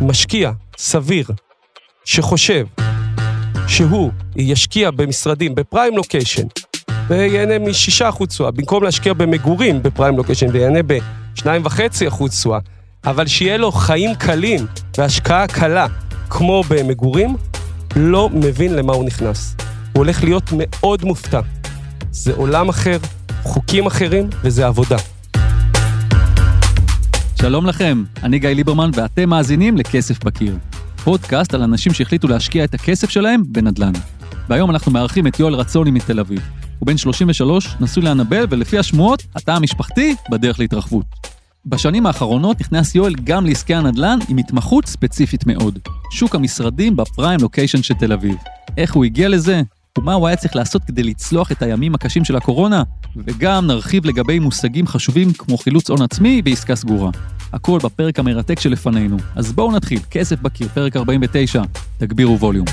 משקיע 0.00 0.50
סביר 0.78 1.26
שחושב 2.04 2.66
שהוא 3.68 4.10
ישקיע 4.36 4.90
במשרדים 4.90 5.54
בפריים 5.54 5.96
לוקיישן 5.96 6.46
וייהנה 7.08 7.58
מ-6% 7.58 8.26
תשואה, 8.26 8.50
במקום 8.50 8.82
להשקיע 8.82 9.12
במגורים 9.12 9.82
בפריים 9.82 10.16
לוקיישן 10.16 10.46
וייהנה 10.52 10.82
ב-2.5% 10.86 12.28
תשואה, 12.28 12.58
אבל 13.04 13.26
שיהיה 13.26 13.56
לו 13.56 13.72
חיים 13.72 14.14
קלים 14.14 14.66
והשקעה 14.98 15.46
קלה 15.46 15.86
כמו 16.30 16.62
במגורים, 16.68 17.36
לא 17.96 18.28
מבין 18.32 18.74
למה 18.76 18.92
הוא 18.92 19.04
נכנס. 19.04 19.54
הוא 19.58 20.04
הולך 20.04 20.24
להיות 20.24 20.50
מאוד 20.56 21.04
מופתע. 21.04 21.40
זה 22.10 22.32
עולם 22.36 22.68
אחר, 22.68 22.98
חוקים 23.42 23.86
אחרים, 23.86 24.28
וזה 24.42 24.66
עבודה. 24.66 24.96
שלום 27.40 27.66
לכם, 27.66 28.04
אני 28.22 28.38
גיא 28.38 28.48
ליברמן 28.48 28.90
ואתם 28.94 29.28
מאזינים 29.28 29.76
לכסף 29.76 30.24
בקיר. 30.24 30.58
פודקאסט 31.04 31.54
על 31.54 31.62
אנשים 31.62 31.92
שהחליטו 31.92 32.28
להשקיע 32.28 32.64
את 32.64 32.74
הכסף 32.74 33.10
שלהם 33.10 33.42
בנדל"ן. 33.48 33.92
והיום 34.48 34.70
אנחנו 34.70 34.92
מארחים 34.92 35.26
את 35.26 35.40
יואל 35.40 35.54
רצוני 35.54 35.90
מתל 35.90 36.20
אביב. 36.20 36.40
הוא 36.78 36.86
בן 36.86 36.96
33, 36.96 37.76
נשוי 37.80 38.02
לאנבל, 38.02 38.46
ולפי 38.50 38.78
השמועות, 38.78 39.22
התא 39.36 39.50
המשפחתי 39.50 40.14
בדרך 40.30 40.60
להתרחבות. 40.60 41.06
בשנים 41.66 42.06
האחרונות 42.06 42.60
נכנס 42.60 42.94
יואל 42.94 43.14
גם 43.24 43.46
לעסקי 43.46 43.74
הנדל"ן 43.74 44.18
עם 44.28 44.36
התמחות 44.36 44.86
ספציפית 44.86 45.46
מאוד. 45.46 45.78
שוק 46.10 46.34
המשרדים 46.34 46.96
בפריים 46.96 47.40
לוקיישן 47.40 47.82
של 47.82 47.94
תל 47.94 48.12
אביב. 48.12 48.36
איך 48.76 48.94
הוא 48.94 49.04
הגיע 49.04 49.28
לזה? 49.28 49.62
ומה 49.98 50.14
הוא 50.14 50.26
היה 50.26 50.36
צריך 50.36 50.56
לעשות 50.56 50.84
כדי 50.84 51.02
לצלוח 51.02 51.52
את 51.52 51.62
הימים 51.62 51.94
הקשים 51.94 52.24
של 52.24 52.36
הקורונה? 52.36 52.82
וגם 53.16 53.66
נרחיב 53.66 54.06
לגבי 54.06 54.38
מושגים 54.38 54.86
חשובים 54.86 55.32
כמו 55.32 55.58
חילוץ 55.58 55.90
הון 55.90 56.02
עצמי 56.02 56.42
ועסקה 56.44 56.76
סגורה. 56.76 57.10
הכל 57.52 57.78
בפרק 57.84 58.18
המרתק 58.18 58.60
שלפנינו. 58.60 59.16
אז 59.36 59.52
בואו 59.52 59.72
נתחיל, 59.72 59.98
כסף 60.10 60.40
בקיר, 60.40 60.68
פרק 60.68 60.96
49, 60.96 61.62
תגבירו 61.98 62.38
ווליום. 62.38 62.66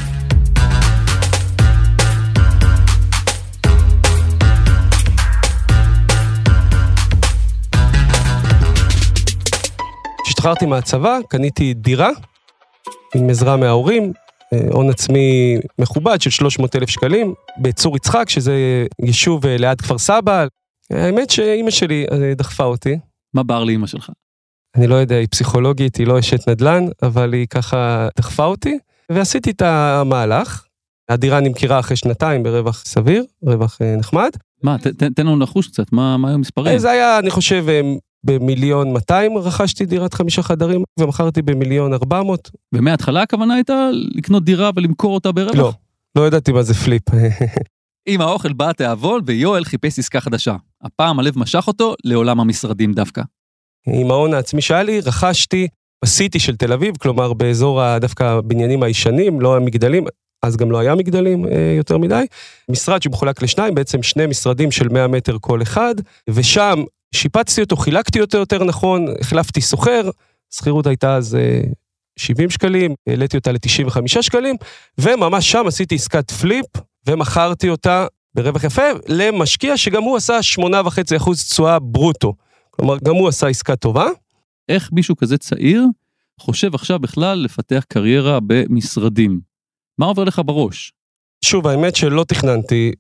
כשהשתחררתי 10.24 10.66
מהצבא, 10.66 11.20
קניתי 11.30 11.74
דירה 11.74 12.10
עם 13.16 13.30
עזרה 13.30 13.58
מההורים, 13.58 14.14
אה, 14.54 14.60
הון 14.72 14.90
עצמי 14.90 15.58
מכובד 15.80 16.22
של 16.22 16.30
300 16.30 16.76
אלף 16.76 16.90
שקלים, 16.90 17.34
בצור 17.62 17.98
יצחק, 17.98 18.30
שזה 18.30 18.86
יישוב 19.02 19.46
אה, 19.46 19.58
ליד 19.58 19.82
כפר 19.82 19.98
סבא. 19.98 20.46
האמת 20.92 21.30
שאימא 21.30 21.72
שלי 21.72 22.06
אה, 22.12 22.34
דחפה 22.36 22.64
אותי. 22.64 22.98
מה 23.34 23.44
בער 23.44 23.64
לאימא 23.64 23.88
שלך? 23.88 24.10
אני 24.78 24.88
לא 24.88 24.96
יודע, 24.96 25.16
היא 25.16 25.28
פסיכולוגית, 25.32 25.96
היא 25.96 26.08
לא 26.08 26.20
אשת 26.20 26.50
נדל"ן, 26.50 26.86
אבל 27.04 27.34
היא 27.34 27.48
ככה 27.48 28.08
דחפה 28.18 28.46
אותי, 28.46 28.78
ועשיתי 29.12 29.52
את 29.52 29.62
המהלך. 29.62 30.64
הדירה 31.10 31.40
נמכרה 31.40 31.80
אחרי 31.80 31.98
שנתיים 31.98 32.44
ברווח 32.44 32.84
סביר, 32.86 33.26
רווח 33.44 33.80
נחמד. 33.98 34.30
מה, 34.64 34.78
ת, 34.78 34.88
ת, 34.88 35.04
תן 35.04 35.28
לנו 35.28 35.40
לחוש 35.40 35.68
קצת, 35.68 35.92
מה, 35.92 36.18
מה 36.18 36.28
היו 36.28 36.36
המספרים? 36.36 36.78
זה 36.78 36.92
היה, 36.92 37.20
אני 37.20 37.30
חושב, 37.30 37.66
במיליון 38.24 38.94
200 38.94 39.38
רכשתי 39.38 39.86
דירת 39.86 40.14
חמישה 40.14 40.44
חדרים, 40.44 40.84
ומכרתי 41.00 41.42
במיליון 41.42 41.94
400. 41.94 42.52
ומההתחלה 42.74 43.22
הכוונה 43.22 43.54
הייתה 43.54 43.90
לקנות 43.94 44.44
דירה 44.44 44.70
ולמכור 44.76 45.16
אותה 45.16 45.32
ברווח? 45.32 45.56
לא, 45.56 45.74
לא 46.16 46.28
ידעתי 46.28 46.52
מה 46.52 46.64
זה 46.64 46.74
פליפ. 46.74 47.04
עם 48.10 48.22
האוכל 48.22 48.54
בא 48.54 48.70
התיאבון, 48.70 49.22
ויואל 49.26 49.66
חיפש 49.66 50.00
עסקה 50.00 50.22
חדשה. 50.22 50.56
הפעם 50.82 51.20
הלב 51.20 51.40
משך 51.40 51.68
אותו 51.68 51.96
לעולם 52.04 52.40
המשרדים 52.40 52.94
דווקא. 52.94 53.22
עם 53.94 54.12
ההון 54.12 54.34
העצמי 54.34 54.62
שהיה 54.62 54.84
לי, 54.84 55.00
רכשתי 55.00 55.68
בסיטי 56.04 56.40
של 56.40 56.56
תל 56.56 56.74
אביב, 56.74 56.98
כלומר 56.98 57.34
באזור 57.34 57.98
דווקא 57.98 58.24
הבניינים 58.24 58.84
הישנים, 58.84 59.42
לא 59.42 59.56
המגדלים, 59.56 60.06
אז 60.44 60.58
גם 60.58 60.72
לא 60.72 60.80
היה 60.80 60.96
מגדלים 60.96 61.46
אה, 61.46 61.74
יותר 61.78 61.98
מדי. 61.98 62.26
משרד 62.70 63.02
שמחולק 63.02 63.42
לשניים, 63.42 63.76
בעצם 63.76 64.04
שני 64.04 64.26
משרדים 64.26 64.72
של 64.72 64.88
100 64.90 65.08
מטר 65.08 65.38
כל 65.42 65.62
אחד, 65.62 65.96
ושם 66.30 66.84
שיפצתי 67.16 67.62
אותו, 67.62 67.76
חילקתי 67.78 68.22
אותו 68.22 68.38
יותר 68.38 68.64
נכון, 68.64 69.06
החלפתי 69.20 69.62
סוחר, 69.62 70.10
שכירות 70.54 70.88
הייתה 70.88 71.16
אז 71.16 71.38
70 72.20 72.50
שקלים, 72.50 72.96
העליתי 73.08 73.38
אותה 73.38 73.52
ל-95 73.52 74.22
שקלים, 74.22 74.56
וממש 74.98 75.52
שם 75.52 75.64
עשיתי 75.68 75.96
עסקת 75.96 76.32
פליפ, 76.32 76.66
ומכרתי 77.08 77.70
אותה 77.70 78.06
ברווח 78.36 78.64
יפה 78.64 78.82
למשקיע 79.08 79.78
שגם 79.78 80.04
הוא 80.04 80.18
עשה 80.18 80.40
8.5% 80.60 81.34
תשואה 81.34 81.80
ברוטו. 81.80 82.34
כלומר, 82.78 82.98
גם 83.04 83.16
הוא 83.16 83.28
עשה 83.28 83.48
עסקה 83.48 83.76
טובה. 83.76 84.08
איך 84.70 84.90
מישהו 84.92 85.16
כזה 85.16 85.38
צעיר 85.38 85.86
חושב 86.40 86.76
עכשיו 86.76 87.00
בכלל 87.00 87.40
לפתח 87.40 87.84
קריירה 87.88 88.40
במשרדים? 88.48 89.40
מה 89.98 90.06
עובר 90.06 90.24
לך 90.24 90.42
בראש? 90.46 90.94
שוב, 91.46 91.68
האמת 91.68 91.96
שלא 91.96 92.24
תכננתי. 92.28 92.92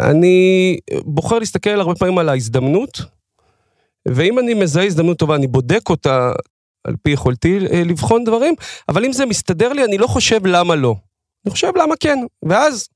אני 0.00 0.76
בוחר 1.04 1.38
להסתכל 1.38 1.80
הרבה 1.80 1.94
פעמים 1.94 2.18
על 2.18 2.28
ההזדמנות, 2.28 3.00
ואם 4.08 4.38
אני 4.38 4.54
מזהה 4.54 4.86
הזדמנות 4.86 5.18
טובה, 5.18 5.36
אני 5.36 5.46
בודק 5.46 5.90
אותה 5.90 6.32
על 6.84 6.94
פי 7.02 7.10
יכולתי 7.10 7.58
אה, 7.72 7.82
לבחון 7.84 8.24
דברים, 8.24 8.54
אבל 8.88 9.04
אם 9.04 9.12
זה 9.12 9.26
מסתדר 9.26 9.72
לי, 9.72 9.84
אני 9.84 9.98
לא 9.98 10.06
חושב 10.06 10.46
למה 10.46 10.74
לא. 10.74 10.94
אני 11.46 11.50
חושב 11.50 11.72
למה 11.76 11.94
כן. 12.00 12.18
ואז 12.48 12.88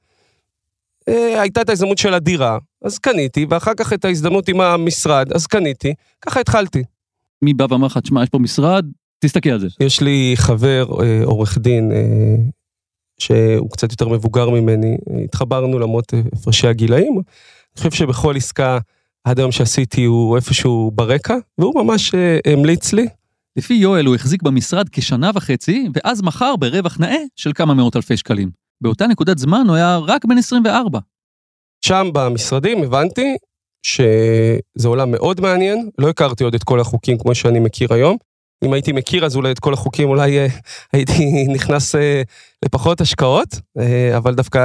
הייתה 1.40 1.60
את 1.60 1.68
ההזדמנות 1.68 1.98
של 1.98 2.14
הדירה, 2.14 2.58
אז 2.84 2.98
קניתי, 2.98 3.46
ואחר 3.50 3.74
כך 3.76 3.92
את 3.92 4.04
ההזדמנות 4.04 4.48
עם 4.48 4.60
המשרד, 4.60 5.32
אז 5.32 5.46
קניתי, 5.46 5.94
ככה 6.20 6.40
התחלתי. 6.40 6.82
מי 7.42 7.54
בא 7.54 7.66
ואמר 7.70 7.86
לך, 7.86 7.98
תשמע, 7.98 8.22
יש 8.22 8.28
פה 8.28 8.38
משרד, 8.38 8.86
תסתכל 9.20 9.50
על 9.50 9.60
זה. 9.60 9.66
יש 9.80 10.00
לי 10.00 10.32
חבר, 10.36 11.02
אה, 11.02 11.24
עורך 11.24 11.58
דין, 11.58 11.92
אה, 11.92 12.36
שהוא 13.18 13.70
קצת 13.70 13.90
יותר 13.90 14.08
מבוגר 14.08 14.50
ממני, 14.50 14.96
התחברנו 15.24 15.78
למרות 15.78 16.14
אה, 16.14 16.20
הפרשי 16.32 16.68
הגילאים. 16.68 17.12
אני 17.14 17.78
חושב 17.78 17.90
שבכל 17.90 18.36
עסקה, 18.36 18.78
עד 19.24 19.38
היום 19.38 19.52
שעשיתי 19.52 20.04
הוא 20.04 20.36
איפשהו 20.36 20.90
ברקע, 20.94 21.36
והוא 21.58 21.84
ממש 21.84 22.14
אה, 22.14 22.38
המליץ 22.52 22.92
לי. 22.92 23.06
לפי 23.56 23.74
יואל 23.74 24.06
הוא 24.06 24.14
החזיק 24.14 24.42
במשרד 24.42 24.88
כשנה 24.88 25.30
וחצי, 25.34 25.88
ואז 25.94 26.22
מכר 26.22 26.56
ברווח 26.56 27.00
נאה 27.00 27.22
של 27.36 27.52
כמה 27.54 27.74
מאות 27.74 27.96
אלפי 27.96 28.16
שקלים. 28.16 28.50
באותה 28.80 29.06
נקודת 29.06 29.38
זמן 29.38 29.64
הוא 29.68 29.76
היה 29.76 29.98
רק 29.98 30.24
בן 30.24 30.38
24. 30.38 30.98
שם 31.84 32.10
במשרדים 32.14 32.82
הבנתי 32.82 33.36
שזה 33.82 34.88
עולם 34.88 35.10
מאוד 35.10 35.40
מעניין, 35.40 35.90
לא 35.98 36.08
הכרתי 36.08 36.44
עוד 36.44 36.54
את 36.54 36.64
כל 36.64 36.80
החוקים 36.80 37.18
כמו 37.18 37.34
שאני 37.34 37.58
מכיר 37.58 37.94
היום. 37.94 38.16
אם 38.64 38.72
הייתי 38.72 38.92
מכיר 38.92 39.26
אז 39.26 39.36
אולי 39.36 39.50
את 39.50 39.58
כל 39.58 39.72
החוקים 39.72 40.08
אולי 40.08 40.38
אה, 40.38 40.46
הייתי 40.92 41.30
נכנס 41.54 41.94
אה, 41.94 42.22
לפחות 42.64 43.00
השקעות, 43.00 43.48
אבל 44.16 44.34
דווקא 44.34 44.58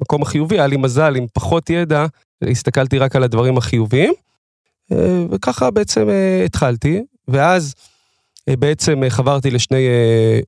המקום 0.00 0.22
החיובי, 0.22 0.58
היה 0.58 0.66
לי 0.66 0.76
מזל 0.76 1.16
עם 1.16 1.26
פחות 1.32 1.70
ידע, 1.70 2.06
הסתכלתי 2.50 2.98
רק 2.98 3.16
על 3.16 3.22
הדברים 3.22 3.58
החיוביים, 3.58 4.14
אה, 4.92 5.24
וככה 5.30 5.70
בעצם 5.70 6.08
אה, 6.08 6.44
התחלתי, 6.44 7.02
ואז 7.28 7.74
אה, 8.48 8.56
בעצם 8.56 9.02
חברתי 9.08 9.50
לשני 9.50 9.86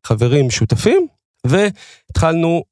חברים 0.05 0.51
שותפים, 0.51 1.07
והתחלנו 1.47 2.63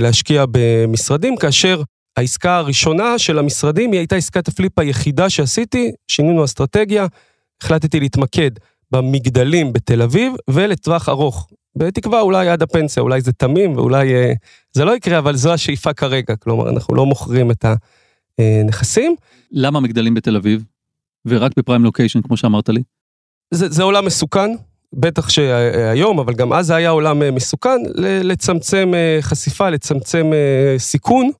להשקיע 0.00 0.44
במשרדים, 0.50 1.36
כאשר 1.36 1.82
העסקה 2.16 2.56
הראשונה 2.56 3.18
של 3.18 3.38
המשרדים 3.38 3.92
היא 3.92 3.98
הייתה 3.98 4.16
עסקת 4.16 4.48
הפליפ 4.48 4.78
היחידה 4.78 5.30
שעשיתי, 5.30 5.92
שינינו 6.08 6.44
אסטרטגיה, 6.44 7.06
החלטתי 7.62 8.00
להתמקד 8.00 8.50
במגדלים 8.90 9.72
בתל 9.72 10.02
אביב 10.02 10.32
ולטווח 10.50 11.08
ארוך. 11.08 11.48
בתקווה 11.76 12.20
אולי 12.20 12.48
עד 12.48 12.62
הפנסיה, 12.62 13.02
אולי 13.02 13.20
זה 13.20 13.32
תמים 13.32 13.76
ואולי 13.76 14.12
זה 14.72 14.84
לא 14.84 14.96
יקרה, 14.96 15.18
אבל 15.18 15.36
זו 15.36 15.52
השאיפה 15.52 15.92
כרגע, 15.92 16.36
כלומר 16.36 16.70
אנחנו 16.70 16.94
לא 16.94 17.06
מוכרים 17.06 17.50
את 17.50 17.64
ה... 17.64 17.74
אה. 18.40 18.62
למה 19.50 19.80
מגדלים 19.80 20.14
בתל 20.14 20.36
אביב? 20.36 20.64
ורק 21.26 21.52
בפריים 21.56 21.84
לוקיישן, 21.84 22.22
כמו 22.22 22.36
שאמרת 22.36 22.68
לי? 22.68 22.82
זה, 23.54 23.68
זה 23.68 23.82
עולם 23.82 24.04
מסוכן, 24.04 24.50
בטח 24.96 25.28
שהיום, 25.28 26.18
אבל 26.18 26.34
גם 26.34 26.52
אז 26.52 26.66
זה 26.66 26.74
היה 26.74 26.90
עולם 26.90 27.22
אה, 27.22 27.30
מסוכן, 27.30 27.78
לצמצם 27.98 28.92
אה, 28.94 29.18
חשיפה, 29.20 29.70
לצמצם 29.70 30.30
סיכון. 30.78 31.30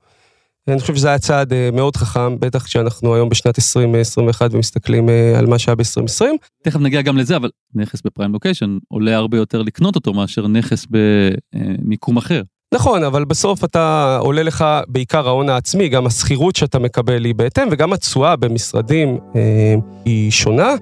אני 0.68 0.80
חושב 0.80 0.96
שזה 0.96 1.08
היה 1.08 1.18
צעד 1.18 1.52
מאוד 1.72 1.96
חכם, 1.96 2.40
בטח 2.40 2.64
כשאנחנו 2.64 3.14
היום 3.14 3.28
בשנת 3.28 3.58
2021 3.58 4.54
ומסתכלים 4.54 5.08
על 5.38 5.46
מה 5.46 5.58
שהיה 5.58 5.76
ב-2020. 5.76 6.24
תכף 6.62 6.80
נגיע 6.80 7.02
גם 7.02 7.16
לזה, 7.16 7.36
אבל 7.36 7.50
נכס 7.74 8.02
בפריים 8.02 8.32
לוקיישן 8.32 8.78
עולה 8.88 9.16
הרבה 9.16 9.36
יותר 9.36 9.62
לקנות 9.62 9.96
אותו 9.96 10.12
מאשר 10.14 10.46
נכס 10.46 10.86
במיקום 10.90 12.16
אחר. 12.16 12.42
נכון, 12.74 13.04
אבל 13.04 13.24
בסוף 13.24 13.64
אתה 13.64 14.18
עולה 14.20 14.42
לך 14.42 14.64
בעיקר 14.88 15.28
ההון 15.28 15.48
העצמי, 15.48 15.88
גם 15.88 16.06
השכירות 16.06 16.56
שאתה 16.56 16.78
מקבל 16.78 17.24
היא 17.24 17.34
בהתאם, 17.34 17.68
וגם 17.70 17.92
התשואה 17.92 18.36
במשרדים 18.36 19.18
אה, 19.36 19.74
היא 20.04 20.30
שונה. 20.30 20.74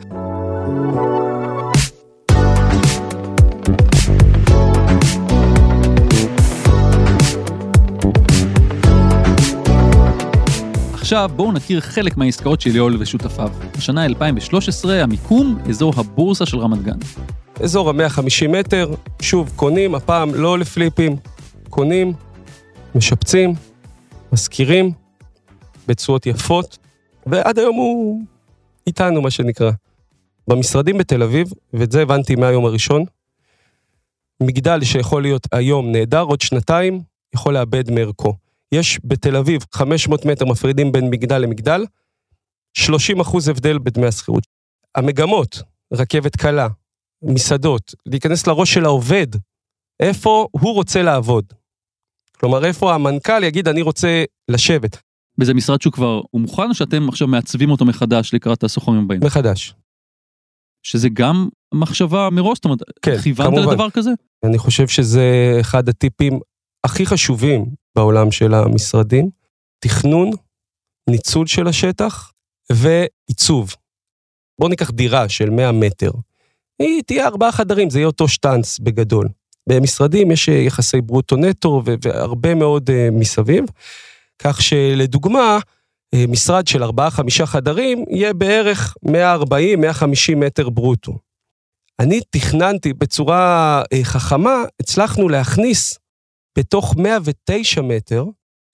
עכשיו 11.14 11.36
בואו 11.36 11.52
נכיר 11.52 11.80
חלק 11.80 12.16
מהעסקאות 12.16 12.60
של 12.60 12.76
יואל 12.76 12.96
ושותפיו. 12.98 13.50
השנה 13.74 14.04
2013, 14.04 15.02
המיקום, 15.02 15.58
אזור 15.68 15.92
הבורסה 15.96 16.46
של 16.46 16.58
רמת 16.58 16.82
גן. 16.82 16.98
אזור 17.62 17.90
ה-150 17.90 18.48
מטר, 18.48 18.94
שוב, 19.22 19.52
קונים, 19.56 19.94
הפעם 19.94 20.34
לא 20.34 20.58
לפליפים, 20.58 21.16
קונים, 21.70 22.12
משפצים, 22.94 23.54
משכירים, 24.32 24.92
בתשואות 25.88 26.26
יפות, 26.26 26.78
ועד 27.26 27.58
היום 27.58 27.76
הוא 27.76 28.22
איתנו, 28.86 29.22
מה 29.22 29.30
שנקרא. 29.30 29.70
במשרדים 30.48 30.98
בתל 30.98 31.22
אביב, 31.22 31.46
ואת 31.72 31.92
זה 31.92 32.02
הבנתי 32.02 32.36
מהיום 32.36 32.64
הראשון, 32.64 33.04
מגדל 34.42 34.84
שיכול 34.84 35.22
להיות 35.22 35.46
היום 35.52 35.92
נהדר, 35.92 36.22
עוד 36.22 36.40
שנתיים 36.40 37.00
יכול 37.34 37.54
לאבד 37.54 37.90
מערכו. 37.90 38.43
יש 38.72 39.00
בתל 39.04 39.36
אביב 39.36 39.62
500 39.72 40.24
מטר 40.24 40.44
מפרידים 40.44 40.92
בין 40.92 41.10
מגדל 41.10 41.38
למגדל, 41.38 41.84
30 42.74 43.20
אחוז 43.20 43.48
הבדל 43.48 43.78
בדמי 43.78 44.06
השכירות. 44.06 44.46
המגמות, 44.94 45.62
רכבת 45.92 46.36
קלה, 46.36 46.68
מסעדות, 47.22 47.94
להיכנס 48.06 48.46
לראש 48.46 48.74
של 48.74 48.84
העובד, 48.84 49.26
איפה 50.00 50.46
הוא 50.50 50.74
רוצה 50.74 51.02
לעבוד. 51.02 51.44
כלומר, 52.38 52.64
איפה 52.64 52.94
המנכ"ל 52.94 53.44
יגיד, 53.44 53.68
אני 53.68 53.82
רוצה 53.82 54.24
לשבת. 54.48 54.98
וזה 55.40 55.54
משרד 55.54 55.82
שהוא 55.82 55.92
כבר, 55.92 56.20
הוא 56.30 56.40
מוכן 56.40 56.68
או 56.68 56.74
שאתם 56.74 57.08
עכשיו 57.08 57.28
מעצבים 57.28 57.70
אותו 57.70 57.84
מחדש 57.84 58.34
לקראת 58.34 58.64
הסוחרים 58.64 59.00
הבאים? 59.04 59.20
מחדש. 59.24 59.74
שזה 60.82 61.08
גם 61.08 61.48
מחשבה 61.74 62.28
מראש? 62.32 62.58
זאת 62.58 62.64
אומרת, 62.64 62.78
כן, 63.02 63.18
כיוונת 63.18 63.48
כמובן. 63.50 63.72
לדבר 63.72 63.90
כזה? 63.90 64.10
אני 64.44 64.58
חושב 64.58 64.88
שזה 64.88 65.56
אחד 65.60 65.88
הטיפים 65.88 66.40
הכי 66.84 67.06
חשובים 67.06 67.66
בעולם 67.96 68.30
של 68.30 68.54
המשרדים. 68.54 69.30
תכנון, 69.78 70.30
ניצול 71.10 71.46
של 71.46 71.66
השטח 71.66 72.32
ועיצוב. 72.72 73.74
בואו 74.58 74.70
ניקח 74.70 74.90
דירה 74.90 75.28
של 75.28 75.50
100 75.50 75.72
מטר. 75.72 76.10
היא 76.78 77.02
תהיה 77.06 77.26
ארבעה 77.26 77.52
חדרים, 77.52 77.90
זה 77.90 77.98
יהיה 77.98 78.06
אותו 78.06 78.28
שטאנץ 78.28 78.78
בגדול. 78.78 79.28
במשרדים 79.68 80.30
יש 80.30 80.48
אה, 80.48 80.54
יחסי 80.54 81.00
ברוטו-נטו 81.00 81.82
ו- 81.86 81.94
והרבה 82.02 82.54
מאוד 82.54 82.90
uh, 82.90 82.92
מסביב, 83.12 83.64
כך 84.38 84.62
שלדוגמה, 84.62 85.58
אה, 86.14 86.24
משרד 86.28 86.66
של 86.66 86.82
ארבעה-חמישה 86.82 87.46
חדרים 87.46 88.04
יהיה 88.10 88.32
בערך 88.32 88.96
140-150 89.06 89.10
מטר 90.36 90.68
ברוטו. 90.68 91.18
אני 92.00 92.20
תכננתי 92.30 92.92
בצורה 92.92 93.82
חכמה, 94.02 94.62
הצלחנו 94.80 95.28
להכניס 95.28 95.98
בתוך 96.58 96.94
109 96.96 97.82
מטר 97.82 98.24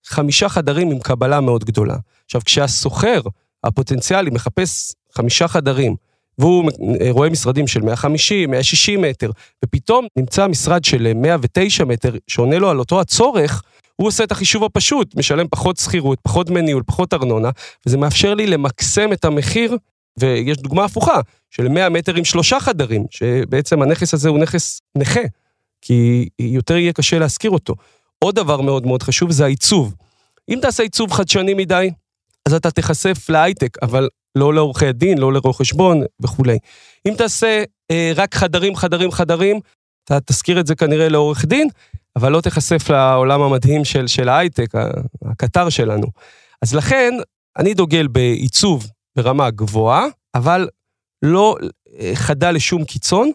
חמישה 0.07 0.49
חדרים 0.49 0.91
עם 0.91 0.99
קבלה 0.99 1.41
מאוד 1.41 1.65
גדולה. 1.65 1.97
עכשיו, 2.25 2.41
כשהסוחר 2.45 3.21
הפוטנציאלי 3.65 4.31
מחפש 4.31 4.93
חמישה 5.13 5.49
חדרים, 5.49 5.97
והוא 6.39 6.71
אה, 7.01 7.11
רואה 7.11 7.31
משרדים 7.31 7.67
של 7.67 7.81
150, 7.81 8.51
160 8.51 9.03
מטר, 9.03 9.31
ופתאום 9.65 10.07
נמצא 10.17 10.47
משרד 10.47 10.85
של 10.85 11.13
109 11.15 11.85
מטר 11.85 12.15
שעונה 12.27 12.59
לו 12.59 12.71
על 12.71 12.79
אותו 12.79 13.01
הצורך, 13.01 13.63
הוא 13.97 14.09
עושה 14.09 14.25
את 14.25 14.33
החישוב 14.33 14.65
הפשוט, 14.65 15.17
משלם 15.17 15.49
פחות 15.49 15.77
שכירות, 15.77 16.19
פחות 16.23 16.47
דמי 16.47 16.63
ניהול, 16.63 16.83
פחות 16.87 17.15
ארנונה, 17.15 17.51
וזה 17.87 17.97
מאפשר 17.97 18.35
לי 18.35 18.47
למקסם 18.47 19.13
את 19.13 19.25
המחיר, 19.25 19.77
ויש 20.19 20.57
דוגמה 20.57 20.85
הפוכה, 20.85 21.21
של 21.51 21.69
100 21.69 21.89
מטר 21.89 22.15
עם 22.15 22.25
שלושה 22.25 22.61
חדרים, 22.61 23.07
שבעצם 23.11 23.83
הנכס 23.83 24.15
הזה 24.15 24.29
הוא 24.29 24.39
נכס 24.39 24.81
נכה, 24.99 25.21
כי 25.81 26.29
יותר 26.39 26.77
יהיה 26.77 26.93
קשה 26.93 27.19
להשכיר 27.19 27.51
אותו. 27.51 27.75
עוד 28.19 28.35
דבר 28.35 28.61
מאוד 28.61 28.87
מאוד 28.87 29.03
חשוב 29.03 29.31
זה 29.31 29.45
העיצוב. 29.45 29.95
אם 30.49 30.59
תעשה 30.63 30.83
עיצוב 30.83 31.13
חדשני 31.13 31.55
מדי, 31.55 31.91
אז 32.47 32.55
אתה 32.55 32.71
תיחשף 32.71 33.29
להייטק, 33.29 33.79
אבל 33.83 34.09
לא 34.35 34.55
לעורכי 34.55 34.87
הדין, 34.87 35.19
לא 35.19 35.33
לרואי 35.33 35.55
חשבון 35.55 36.03
וכולי. 36.21 36.59
אם 37.09 37.15
תעשה 37.19 37.65
אה, 37.91 38.13
רק 38.17 38.35
חדרים, 38.35 38.77
חדרים, 38.77 39.11
חדרים, 39.11 39.61
אתה 40.05 40.21
תזכיר 40.21 40.61
את 40.61 40.67
זה 40.67 40.75
כנראה 40.75 41.09
לעורך 41.09 41.45
דין, 41.45 41.69
אבל 42.17 42.33
לא 42.33 42.41
תיחשף 42.41 42.91
לעולם 42.91 43.43
המדהים 43.43 43.85
של, 43.85 44.07
של 44.07 44.29
ההייטק, 44.29 44.73
הקטר 45.25 45.69
שלנו. 45.69 46.07
אז 46.63 46.75
לכן, 46.75 47.15
אני 47.59 47.75
דוגל 47.75 48.07
בעיצוב 48.07 48.87
ברמה 49.17 49.51
גבוהה, 49.51 50.07
אבל 50.35 50.69
לא 51.23 51.57
אה, 51.99 52.13
חדה 52.15 52.51
לשום 52.51 52.85
קיצון, 52.85 53.31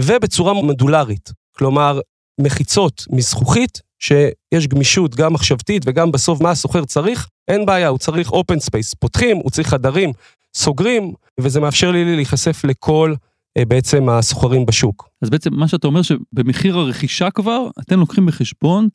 ובצורה 0.00 0.52
מודולרית. 0.52 1.41
כלומר, 1.52 2.00
מחיצות 2.40 3.06
מזכוכית, 3.10 3.80
שיש 3.98 4.66
גמישות 4.66 5.14
גם 5.14 5.32
מחשבתית 5.32 5.82
וגם 5.86 6.12
בסוף 6.12 6.40
מה 6.40 6.50
הסוחר 6.50 6.84
צריך, 6.84 7.28
אין 7.48 7.66
בעיה, 7.66 7.88
הוא 7.88 7.98
צריך 7.98 8.30
open 8.30 8.60
space, 8.60 8.94
פותחים, 8.94 9.36
הוא 9.36 9.50
צריך 9.50 9.68
חדרים, 9.68 10.12
סוגרים, 10.54 11.12
וזה 11.40 11.60
מאפשר 11.60 11.90
לי 11.90 12.16
להיחשף 12.16 12.64
לכל 12.64 13.14
אה, 13.58 13.64
בעצם 13.64 14.08
הסוחרים 14.08 14.66
בשוק. 14.66 15.08
אז 15.22 15.30
בעצם 15.30 15.54
מה 15.54 15.68
שאתה 15.68 15.86
אומר 15.86 16.02
שבמחיר 16.02 16.78
הרכישה 16.78 17.30
כבר, 17.30 17.66
אתם 17.80 18.00
לוקחים 18.00 18.26
בחשבון 18.26 18.88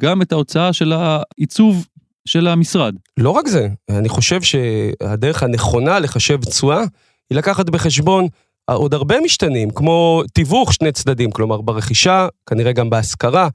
גם 0.00 0.22
את 0.22 0.32
ההוצאה 0.32 0.72
של 0.72 0.92
העיצוב 0.92 1.86
של 2.28 2.48
המשרד. 2.48 2.94
לא 3.16 3.30
רק 3.30 3.48
זה, 3.48 3.68
אני 3.90 4.08
חושב 4.08 4.42
שהדרך 4.42 5.42
הנכונה 5.42 5.98
לחשב 5.98 6.40
תשואה 6.44 6.84
היא 7.30 7.38
לקחת 7.38 7.70
בחשבון 7.70 8.26
עוד 8.72 8.94
הרבה 8.94 9.20
משתנים, 9.20 9.70
כמו 9.70 10.22
תיווך 10.32 10.72
שני 10.72 10.92
צדדים, 10.92 11.30
כלומר 11.30 11.60
ברכישה, 11.60 12.28
כנראה 12.46 12.72
גם 12.72 12.90
בהשכרה, 12.90 13.48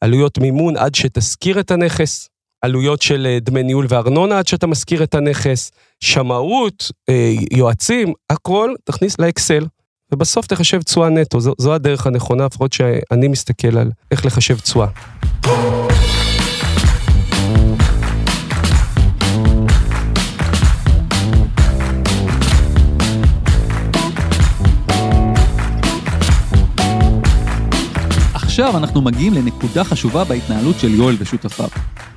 עלויות 0.00 0.38
מימון 0.38 0.76
עד 0.76 0.94
שתשכיר 0.94 1.60
את 1.60 1.70
הנכס, 1.70 2.28
עלויות 2.62 3.02
של 3.02 3.26
אה, 3.30 3.38
דמי 3.40 3.62
ניהול 3.62 3.86
וארנונה 3.88 4.38
עד 4.38 4.46
שאתה 4.46 4.66
משכיר 4.66 5.02
את 5.02 5.14
הנכס, 5.14 5.70
שמאות, 6.00 6.90
אה, 7.08 7.34
יועצים, 7.52 8.12
הכל 8.30 8.74
תכניס 8.84 9.18
לאקסל, 9.18 9.66
ובסוף 10.12 10.46
תחשב 10.46 10.82
תשואה 10.82 11.08
נטו. 11.08 11.40
זו, 11.40 11.52
זו 11.58 11.74
הדרך 11.74 12.06
הנכונה, 12.06 12.46
לפחות 12.46 12.72
שאני 12.72 13.28
מסתכל 13.28 13.78
על 13.78 13.90
איך 14.10 14.26
לחשב 14.26 14.58
תשואה. 14.58 14.88
עכשיו 28.54 28.76
אנחנו 28.78 29.02
מגיעים 29.02 29.34
לנקודה 29.34 29.84
חשובה 29.84 30.24
בהתנהלות 30.24 30.80
של 30.80 30.94
יואל 30.94 31.16
ושותפיו. 31.18 31.68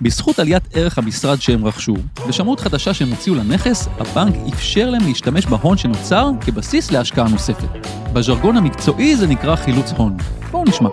בזכות 0.02 0.40
עליית 0.40 0.64
ערך 0.74 0.98
המשרד 0.98 1.42
שהם 1.42 1.66
רכשו, 1.66 1.94
ושמרות 2.28 2.60
חדשה 2.60 2.94
שהם 2.94 3.10
הוציאו 3.10 3.36
לנכס, 3.36 3.88
הבנק 3.88 4.36
אפשר 4.54 4.90
להם 4.90 5.02
להשתמש 5.08 5.46
בהון 5.46 5.78
שנוצר 5.78 6.30
כבסיס 6.46 6.92
להשקעה 6.92 7.28
נוספת. 7.28 7.70
בז'רגון 8.14 8.58
המקצועי 8.58 9.16
זה 9.16 9.28
נקרא 9.28 9.56
חילוץ 9.56 9.92
הון. 9.92 10.18
בואו 10.52 10.64
נשמע. 10.64 10.90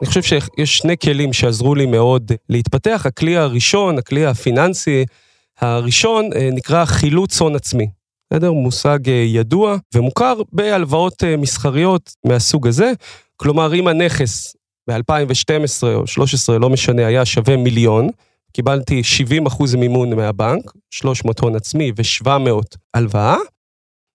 אני 0.00 0.06
חושב 0.08 0.22
שיש 0.22 0.78
שני 0.78 0.96
כלים 0.98 1.32
שעזרו 1.32 1.74
לי 1.74 1.86
מאוד 1.86 2.32
להתפתח. 2.48 3.02
הכלי 3.06 3.36
הראשון, 3.36 3.98
הכלי 3.98 4.26
הפיננסי 4.26 5.04
הראשון, 5.60 6.30
אה, 6.34 6.48
נקרא 6.52 6.84
חילוץ 6.84 7.40
הון 7.40 7.56
עצמי. 7.56 7.88
בסדר? 8.30 8.52
מושג 8.52 9.08
אה, 9.08 9.14
ידוע 9.14 9.76
ומוכר 9.94 10.34
בהלוואות 10.52 11.24
אה, 11.24 11.36
מסחריות 11.36 12.14
מהסוג 12.24 12.66
הזה. 12.66 12.92
כלומר, 13.36 13.74
אם 13.74 13.88
הנכס 13.88 14.56
ב-2012 14.88 15.82
או 15.82 15.88
2013, 15.88 16.58
לא 16.58 16.70
משנה, 16.70 17.06
היה 17.06 17.24
שווה 17.24 17.56
מיליון, 17.56 18.08
קיבלתי 18.52 19.02
70 19.02 19.46
אחוז 19.46 19.74
מימון 19.74 20.12
מהבנק, 20.14 20.72
300 20.90 21.40
הון 21.40 21.56
עצמי 21.56 21.92
ו-700 21.96 22.76
הלוואה. 22.94 23.36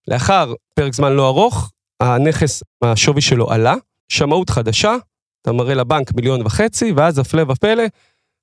לאחר 0.07 0.53
פרק 0.75 0.93
זמן 0.93 1.13
לא 1.13 1.27
ארוך, 1.27 1.71
הנכס, 1.99 2.63
השווי 2.81 3.21
שלו 3.21 3.51
עלה, 3.51 3.75
שמאות 4.09 4.49
חדשה, 4.49 4.95
אתה 5.41 5.51
מראה 5.51 5.73
לבנק 5.73 6.13
מיליון 6.15 6.41
וחצי, 6.45 6.91
ואז 6.91 7.19
הפלא 7.19 7.41
ופלא, 7.51 7.83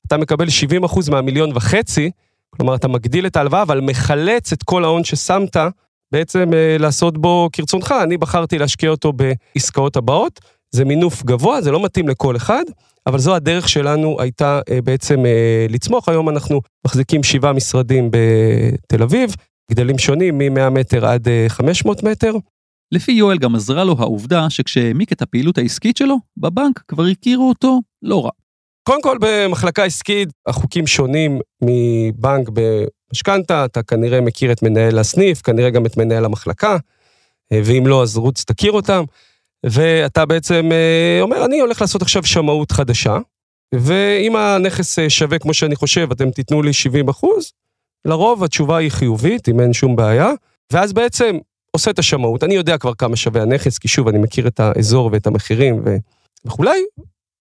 אתה 0.07 0.17
מקבל 0.17 0.49
70 0.49 0.85
אחוז 0.85 1.09
מהמיליון 1.09 1.51
וחצי, 1.55 2.11
כלומר, 2.51 2.75
אתה 2.75 2.89
מגדיל 2.89 3.27
את 3.27 3.37
ההלוואה, 3.37 3.63
אבל 3.63 3.81
מחלץ 3.81 4.53
את 4.53 4.63
כל 4.63 4.85
ההון 4.85 5.05
ששמת, 5.05 5.57
בעצם 6.13 6.55
אה, 6.55 6.77
לעשות 6.79 7.19
בו 7.19 7.49
כרצונך. 7.53 7.95
אני 8.03 8.17
בחרתי 8.17 8.59
להשקיע 8.59 8.91
אותו 8.91 9.13
בעסקאות 9.13 9.97
הבאות. 9.97 10.41
זה 10.71 10.85
מינוף 10.85 11.23
גבוה, 11.23 11.63
זה 11.63 11.71
לא 11.71 11.85
מתאים 11.85 12.09
לכל 12.09 12.37
אחד, 12.37 12.65
אבל 13.07 13.19
זו 13.19 13.35
הדרך 13.35 13.69
שלנו 13.69 14.17
הייתה 14.21 14.61
אה, 14.71 14.81
בעצם 14.81 15.27
אה, 15.27 15.67
לצמוח. 15.69 16.09
היום 16.09 16.29
אנחנו 16.29 16.61
מחזיקים 16.87 17.23
שבעה 17.23 17.53
משרדים 17.53 18.11
בתל 18.11 19.03
אביב, 19.03 19.35
גדלים 19.71 19.99
שונים 19.99 20.39
מ-100 20.39 20.71
מטר 20.71 21.07
עד 21.07 21.29
500 21.49 22.03
מטר. 22.03 22.33
לפי 22.93 23.13
יואל 23.13 23.39
גם 23.39 23.55
עזרה 23.55 23.85
לו 23.85 23.97
העובדה 23.99 24.51
שכשהעמיק 24.51 25.13
את 25.13 25.23
הפעילות 25.23 25.59
העסקית 25.59 25.97
שלו, 25.97 26.17
בבנק 26.37 26.83
כבר 26.89 27.05
הכירו 27.05 27.49
אותו 27.49 27.81
לא 28.03 28.25
רע. 28.25 28.31
קודם 28.89 29.03
כל, 29.03 29.19
במחלקה 29.21 29.85
עסקית, 29.85 30.29
החוקים 30.47 30.87
שונים 30.87 31.41
מבנק 31.63 32.49
במשכנתה, 32.53 33.65
אתה 33.65 33.83
כנראה 33.83 34.21
מכיר 34.21 34.53
את 34.53 34.63
מנהל 34.63 34.99
הסניף, 34.99 35.43
כנראה 35.43 35.71
גם 35.71 35.87
את 35.87 35.97
מנהל 35.97 36.25
המחלקה, 36.25 36.77
ואם 37.53 37.87
לא, 37.87 38.03
אז 38.03 38.17
רוץ 38.17 38.45
תכיר 38.45 38.73
אותם. 38.73 39.05
ואתה 39.67 40.27
בעצם 40.27 40.71
אומר, 41.21 41.45
אני 41.45 41.61
הולך 41.61 41.81
לעשות 41.81 42.03
עכשיו 42.03 42.25
שמאות 42.25 42.73
חדשה, 42.73 43.19
ואם 43.75 44.37
הנכס 44.37 44.99
שווה 45.09 45.39
כמו 45.39 45.55
שאני 45.55 45.77
חושב, 45.77 46.09
אתם 46.13 46.31
תיתנו 46.31 46.63
לי 46.63 46.73
70 46.73 47.09
אחוז, 47.09 47.53
לרוב 48.05 48.45
התשובה 48.45 48.77
היא 48.77 48.91
חיובית, 48.91 49.49
אם 49.49 49.61
אין 49.61 49.73
שום 49.73 49.97
בעיה, 49.97 50.31
ואז 50.73 50.93
בעצם 50.93 51.37
עושה 51.71 51.91
את 51.91 51.99
השמאות, 51.99 52.45
אני 52.45 52.55
יודע 52.55 52.79
כבר 52.79 52.95
כמה 52.95 53.17
שווה 53.17 53.43
הנכס, 53.43 53.79
כי 53.79 53.89
שוב, 53.89 54.09
אני 54.09 54.19
מכיר 54.19 54.47
את 54.47 54.61
האזור 54.61 55.11
ואת 55.13 55.27
המחירים 55.27 55.83
ו... 55.85 55.97
וכולי, 56.45 56.81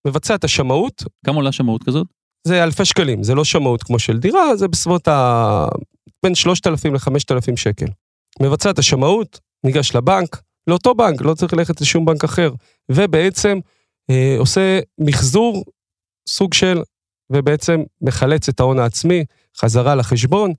מבצע 0.08 0.36
את 0.36 0.44
השמאות, 0.44 1.04
כמה 1.26 1.36
עולה 1.36 1.52
שמאות 1.52 1.84
כזאת? 1.84 2.08
זה 2.48 2.64
אלפי 2.64 2.86
שקלים, 2.86 3.24
זה 3.24 3.36
לא 3.36 3.44
שמאות 3.44 3.84
כמו 3.84 4.00
של 4.00 4.20
דירה, 4.20 4.56
זה 4.56 4.68
בסביבות 4.68 5.08
ה... 5.08 5.68
בין 6.24 6.36
3,000 6.36 6.94
ל-5,000 6.94 7.56
שקל. 7.56 7.86
מבצע 8.42 8.70
את 8.70 8.80
השמאות, 8.80 9.40
ניגש 9.64 9.96
לבנק, 9.96 10.42
לאותו 10.68 10.96
בנק, 10.96 11.22
לא 11.22 11.34
צריך 11.34 11.54
ללכת 11.54 11.82
לשום 11.82 12.06
בנק 12.06 12.24
אחר, 12.24 12.52
ובעצם 12.92 13.60
אה, 14.10 14.36
עושה 14.40 14.80
מחזור, 14.98 15.64
סוג 16.30 16.54
של, 16.54 16.82
ובעצם 17.30 17.84
מחלץ 18.02 18.50
את 18.50 18.60
ההון 18.60 18.80
העצמי 18.80 19.26
חזרה 19.58 19.96
לחשבון. 19.96 20.54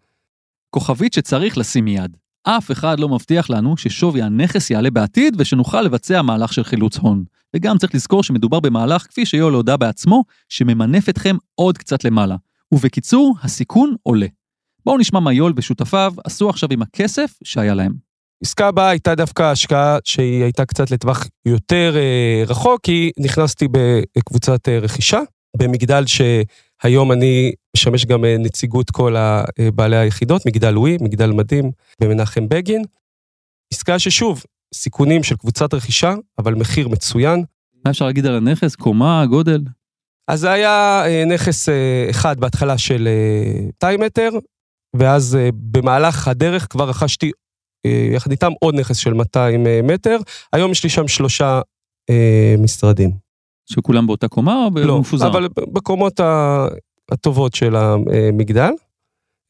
כוכבית 0.70 1.12
שצריך 1.12 1.58
לשים 1.58 1.84
מיד. 1.84 2.16
אף 2.42 2.70
אחד 2.70 3.00
לא 3.00 3.08
מבטיח 3.08 3.50
לנו 3.50 3.76
ששווי 3.76 4.22
הנכס 4.22 4.70
יעלה 4.70 4.90
בעתיד 4.90 5.34
ושנוכל 5.38 5.82
לבצע 5.82 6.22
מהלך 6.22 6.52
של 6.52 6.64
חילוץ 6.64 6.96
הון. 6.96 7.24
וגם 7.54 7.78
צריך 7.78 7.94
לזכור 7.94 8.22
שמדובר 8.22 8.60
במהלך, 8.60 9.02
כפי 9.02 9.26
שיואל 9.26 9.54
הודה 9.54 9.76
בעצמו, 9.76 10.24
שממנף 10.48 11.08
אתכם 11.08 11.36
עוד 11.54 11.78
קצת 11.78 12.04
למעלה. 12.04 12.36
ובקיצור, 12.72 13.34
הסיכון 13.42 13.94
עולה. 14.02 14.26
בואו 14.86 14.98
נשמע 14.98 15.20
מה 15.20 15.32
יואל 15.32 15.52
ושותפיו 15.56 16.14
עשו 16.24 16.50
עכשיו 16.50 16.68
עם 16.72 16.82
הכסף 16.82 17.38
שהיה 17.44 17.74
להם. 17.74 18.07
עסקה 18.44 18.68
הבאה 18.68 18.88
הייתה 18.88 19.14
דווקא 19.14 19.42
השקעה 19.42 19.98
שהיא 20.04 20.42
הייתה 20.42 20.64
קצת 20.64 20.90
לטווח 20.90 21.26
יותר 21.46 21.96
אה, 21.96 22.42
רחוק, 22.46 22.80
כי 22.82 23.10
נכנסתי 23.18 23.68
בקבוצת 23.68 24.68
אה, 24.68 24.78
רכישה, 24.78 25.20
במגדל 25.56 26.04
שהיום 26.06 27.12
אני 27.12 27.52
משמש 27.76 28.06
גם 28.06 28.24
אה, 28.24 28.36
נציגות 28.38 28.90
כל 28.90 29.16
בעלי 29.74 29.96
היחידות, 29.96 30.46
מגדל 30.46 30.78
ווי, 30.78 30.96
מגדל 31.00 31.30
מדהים 31.30 31.70
במנחם 32.00 32.48
בגין. 32.48 32.82
עסקה 33.72 33.98
ששוב, 33.98 34.44
סיכונים 34.74 35.22
של 35.22 35.36
קבוצת 35.36 35.74
רכישה, 35.74 36.14
אבל 36.38 36.54
מחיר 36.54 36.88
מצוין. 36.88 37.44
מה 37.84 37.90
אפשר 37.90 38.06
להגיד 38.06 38.26
על 38.26 38.36
הנכס? 38.36 38.76
קומה, 38.76 39.26
גודל? 39.26 39.60
אז 40.28 40.40
זה 40.40 40.50
היה 40.50 41.02
נכס 41.26 41.68
אחד 42.10 42.40
בהתחלה 42.40 42.78
של 42.78 43.08
אה, 43.08 43.60
200 43.66 44.00
מטר, 44.00 44.30
ואז 44.96 45.38
במהלך 45.54 46.28
הדרך 46.28 46.66
כבר 46.70 46.88
רכשתי 46.88 47.30
יחד 47.84 48.30
איתם 48.30 48.52
עוד 48.60 48.74
נכס 48.74 48.96
של 48.96 49.12
200 49.12 49.66
אה, 49.66 49.80
מטר. 49.84 50.16
היום 50.52 50.70
יש 50.70 50.84
לי 50.84 50.90
שם 50.90 51.08
שלושה 51.08 51.60
אה, 52.10 52.54
משרדים. 52.58 53.10
שכולם 53.72 54.06
באותה 54.06 54.28
קומה 54.28 54.64
או 54.64 54.80
לא, 54.80 54.96
במפוזר? 54.96 55.26
אבל 55.26 55.48
בקומות 55.72 56.20
הטובות 57.10 57.54
של 57.54 57.76
המגדל. 57.76 58.70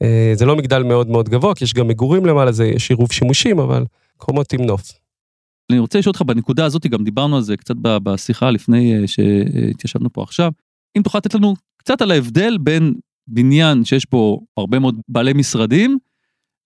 אה, 0.02 0.32
זה 0.34 0.46
לא 0.46 0.56
מגדל 0.56 0.82
מאוד 0.82 1.08
מאוד 1.08 1.28
גבוה, 1.28 1.54
כי 1.54 1.64
יש 1.64 1.74
גם 1.74 1.88
מגורים 1.88 2.26
למעלה, 2.26 2.52
זה 2.52 2.66
יש 2.66 2.90
עירוב 2.90 3.12
שימושים, 3.12 3.58
אבל 3.58 3.84
קומות 4.16 4.52
עם 4.52 4.62
נוף. 4.62 4.92
אני 5.70 5.78
רוצה 5.78 5.98
לשאול 5.98 6.10
אותך 6.10 6.22
בנקודה 6.22 6.64
הזאת, 6.64 6.86
גם 6.86 7.04
דיברנו 7.04 7.36
על 7.36 7.42
זה 7.42 7.56
קצת 7.56 7.74
בשיחה 7.80 8.50
לפני 8.50 8.96
אה, 8.96 9.06
שהתיישבנו 9.06 10.12
פה 10.12 10.22
עכשיו. 10.22 10.52
אם 10.96 11.02
תוכל 11.02 11.18
לתת 11.18 11.34
לנו 11.34 11.54
קצת 11.76 12.02
על 12.02 12.10
ההבדל 12.10 12.58
בין 12.58 12.94
בניין 13.28 13.84
שיש 13.84 14.10
בו 14.10 14.40
הרבה 14.56 14.78
מאוד 14.78 15.00
בעלי 15.08 15.32
משרדים, 15.32 15.98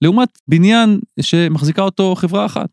לעומת 0.03 0.29
בניין 0.49 1.01
שמחזיקה 1.21 1.83
אותו 1.83 2.15
חברה 2.15 2.47
אחת. 2.47 2.69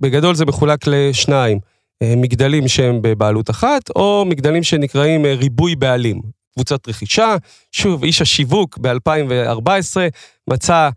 בגדול 0.00 0.34
זה 0.34 0.46
מחולק 0.46 0.86
לשניים, 0.86 1.58
אה, 2.02 2.14
מגדלים 2.16 2.68
שהם 2.68 3.02
בבעלות 3.02 3.50
אחת, 3.50 3.90
או 3.96 4.24
מגדלים 4.28 4.62
שנקראים 4.62 5.26
אה, 5.26 5.34
ריבוי 5.34 5.76
בעלים. 5.76 6.20
קבוצת 6.54 6.88
רכישה, 6.88 7.36
שוב, 7.72 8.04
איש 8.04 8.22
השיווק 8.22 8.78
ב-2014 8.78 9.96
מצא 10.50 10.88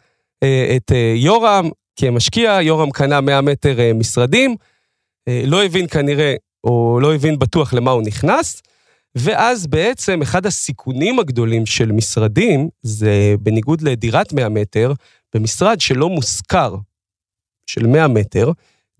אה, 0.44 0.76
את 0.76 0.92
יורם 1.16 1.70
כמשקיע, 1.96 2.60
יורם 2.62 2.92
קנה 2.92 3.22
100 3.22 3.42
מטר 3.42 3.78
משרדים, 3.96 4.56
לא 5.46 5.64
הבין 5.64 5.88
כנראה, 5.88 6.36
או 6.64 7.00
לא 7.02 7.16
הבין 7.16 7.40
בטוח 7.40 7.74
למה 7.74 7.92
הוא 7.92 8.04
נכנס, 8.06 8.62
ואז 9.16 9.68
בעצם 9.68 10.22
אחד 10.22 10.46
הסיכונים 10.46 11.20
הגדולים 11.20 11.66
של 11.66 11.92
משרדים, 11.92 12.70
זה 12.82 13.36
בניגוד 13.40 13.82
לדירת 13.82 14.34
100 14.34 14.50
מטר, 14.50 14.94
במשרד 15.36 15.82
שלא 15.82 16.10
מושכר, 16.10 16.76
של 17.68 17.88
100 17.88 18.08
מטר, 18.08 18.52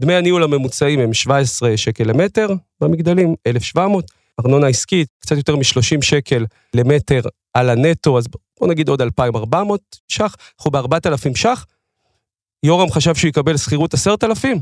דמי 0.02 0.16
הניהול 0.16 0.44
הממוצעים 0.44 1.00
הם 1.00 1.14
17 1.14 1.78
שקל 1.78 2.04
למטר, 2.04 2.48
במגדלים 2.82 3.36
1,700, 3.48 4.12
ארנונה 4.40 4.68
עסקית 4.68 5.08
קצת 5.20 5.38
יותר 5.38 5.56
מ-30 5.56 6.02
שקל 6.02 6.46
למטר 6.74 7.22
על 7.54 7.70
הנטו, 7.70 8.18
אז 8.18 8.26
בוא 8.60 8.68
נגיד 8.68 8.90
עוד 8.90 9.02
2,400 9.02 9.82
ש"ח, 10.08 10.36
אנחנו 10.58 10.72
ב-4,000 10.72 11.36
ש"ח. 11.36 11.66
יורם 12.64 12.92
חשב 12.92 13.16
שהוא 13.16 13.30
יקבל 13.30 13.58
שכירות 13.58 13.94
10,000, 13.94 14.58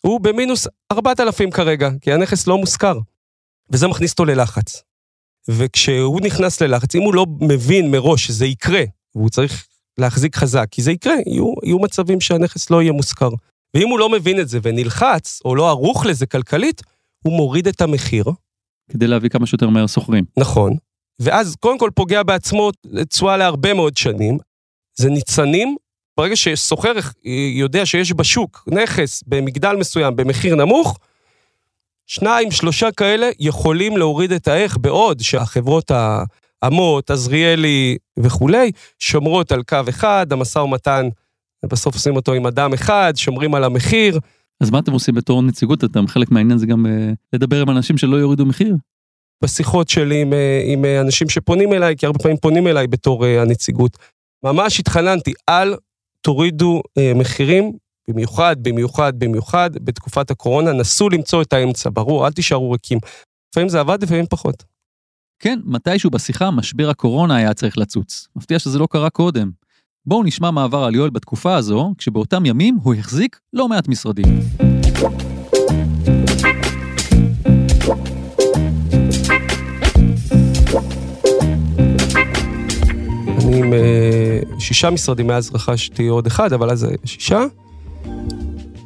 הוא 0.00 0.20
במינוס 0.20 0.66
4,000 0.92 1.50
כרגע, 1.50 1.90
כי 2.00 2.12
הנכס 2.12 2.46
לא 2.46 2.58
מושכר. 2.58 2.98
וזה 3.70 3.88
מכניס 3.88 4.12
אותו 4.12 4.24
ללחץ. 4.24 4.82
וכשהוא 5.48 6.20
נכנס 6.20 6.60
ללחץ, 6.62 6.94
אם 6.94 7.02
הוא 7.02 7.14
לא 7.14 7.26
מבין 7.40 7.90
מראש 7.90 8.26
שזה 8.26 8.46
יקרה, 8.46 8.82
והוא 9.14 9.30
צריך 9.30 9.66
להחזיק 9.98 10.36
חזק, 10.36 10.66
כי 10.70 10.82
זה 10.82 10.92
יקרה, 10.92 11.14
יהיו, 11.26 11.52
יהיו 11.62 11.78
מצבים 11.78 12.20
שהנכס 12.20 12.70
לא 12.70 12.82
יהיה 12.82 12.92
מושכר. 12.92 13.30
ואם 13.74 13.88
הוא 13.88 13.98
לא 13.98 14.08
מבין 14.08 14.40
את 14.40 14.48
זה 14.48 14.58
ונלחץ, 14.62 15.40
או 15.44 15.54
לא 15.54 15.68
ערוך 15.68 16.06
לזה 16.06 16.26
כלכלית, 16.26 16.82
הוא 17.24 17.36
מוריד 17.36 17.68
את 17.68 17.80
המחיר, 17.80 18.24
כדי 18.90 19.06
להביא 19.06 19.28
כמה 19.28 19.46
שיותר 19.46 19.68
מהר 19.68 19.88
סוחרים. 19.88 20.24
נכון, 20.36 20.76
ואז 21.20 21.56
קודם 21.60 21.78
כל 21.78 21.90
פוגע 21.94 22.22
בעצמו 22.22 22.70
תשואה 23.08 23.36
להרבה 23.36 23.74
מאוד 23.74 23.96
שנים. 23.96 24.38
זה 24.94 25.10
ניצנים, 25.10 25.76
ברגע 26.16 26.36
שסוחר 26.36 26.92
יודע 27.54 27.86
שיש 27.86 28.12
בשוק 28.12 28.68
נכס 28.72 29.22
במגדל 29.26 29.76
מסוים 29.76 30.16
במחיר 30.16 30.54
נמוך, 30.54 30.98
שניים, 32.06 32.50
שלושה 32.50 32.92
כאלה 32.92 33.30
יכולים 33.40 33.96
להוריד 33.96 34.32
את 34.32 34.48
הערך 34.48 34.76
בעוד 34.76 35.20
שהחברות 35.20 35.90
האמות, 36.62 37.10
עזריאלי 37.10 37.96
וכולי, 38.18 38.72
שומרות 38.98 39.52
על 39.52 39.62
קו 39.62 39.78
אחד, 39.88 40.26
המשא 40.30 40.58
ומתן, 40.58 41.08
בסוף 41.66 41.94
עושים 41.94 42.16
אותו 42.16 42.32
עם 42.32 42.46
אדם 42.46 42.72
אחד, 42.72 43.12
שומרים 43.16 43.54
על 43.54 43.64
המחיר. 43.64 44.18
אז 44.60 44.70
מה 44.70 44.78
אתם 44.78 44.92
עושים 44.92 45.14
בתור 45.14 45.42
נציגות? 45.42 45.84
אתם 45.84 46.06
חלק 46.06 46.30
מהעניין 46.30 46.58
זה 46.58 46.66
גם 46.66 46.86
אה, 46.86 47.12
לדבר 47.32 47.62
עם 47.62 47.70
אנשים 47.70 47.98
שלא 47.98 48.16
יורידו 48.16 48.46
מחיר? 48.46 48.76
בשיחות 49.44 49.88
שלי 49.88 50.20
עם, 50.20 50.32
אה, 50.32 50.62
עם 50.64 50.84
אה, 50.84 51.00
אנשים 51.00 51.28
שפונים 51.28 51.72
אליי, 51.72 51.96
כי 51.96 52.06
הרבה 52.06 52.18
פעמים 52.18 52.36
פונים 52.36 52.66
אליי 52.66 52.86
בתור 52.86 53.24
הנציגות. 53.24 53.96
ממש 54.44 54.80
התחננתי, 54.80 55.32
אל 55.48 55.74
תורידו 56.20 56.82
מחירים, 57.14 57.72
במיוחד, 58.10 58.56
במיוחד, 58.62 59.12
במיוחד, 59.18 59.70
בתקופת 59.74 60.30
הקורונה, 60.30 60.72
נסו 60.72 61.08
למצוא 61.08 61.42
את 61.42 61.52
האמצע, 61.52 61.90
ברור, 61.92 62.26
אל 62.26 62.32
תישארו 62.32 62.70
ריקים. 62.70 62.98
לפעמים 63.52 63.68
זה 63.68 63.80
עבד, 63.80 64.02
לפעמים 64.02 64.26
פחות. 64.26 64.64
כן, 65.40 65.58
מתישהו 65.64 66.10
בשיחה 66.10 66.50
משבר 66.50 66.90
הקורונה 66.90 67.36
היה 67.36 67.54
צריך 67.54 67.78
לצוץ. 67.78 68.28
מפתיע 68.36 68.58
שזה 68.58 68.78
לא 68.78 68.86
קרה 68.90 69.10
קודם. 69.10 69.50
בואו 70.06 70.22
נשמע 70.22 70.50
מה 70.50 70.64
עבר 70.64 70.84
על 70.84 70.94
יואל 70.94 71.10
בתקופה 71.10 71.56
הזו, 71.56 71.94
כשבאותם 71.98 72.46
ימים 72.46 72.78
הוא 72.82 72.94
החזיק 72.94 73.40
לא 73.52 73.68
מעט 73.68 73.88
משרדים. 73.88 74.40
אני 83.38 83.58
עם 83.58 83.72
אה, 83.72 84.40
שישה 84.58 84.90
משרדים, 84.90 85.26
מאז 85.26 85.50
רכשתי 85.54 86.06
עוד 86.06 86.26
אחד, 86.26 86.52
אבל 86.52 86.70
אז 86.70 86.86
שישה. 87.04 87.44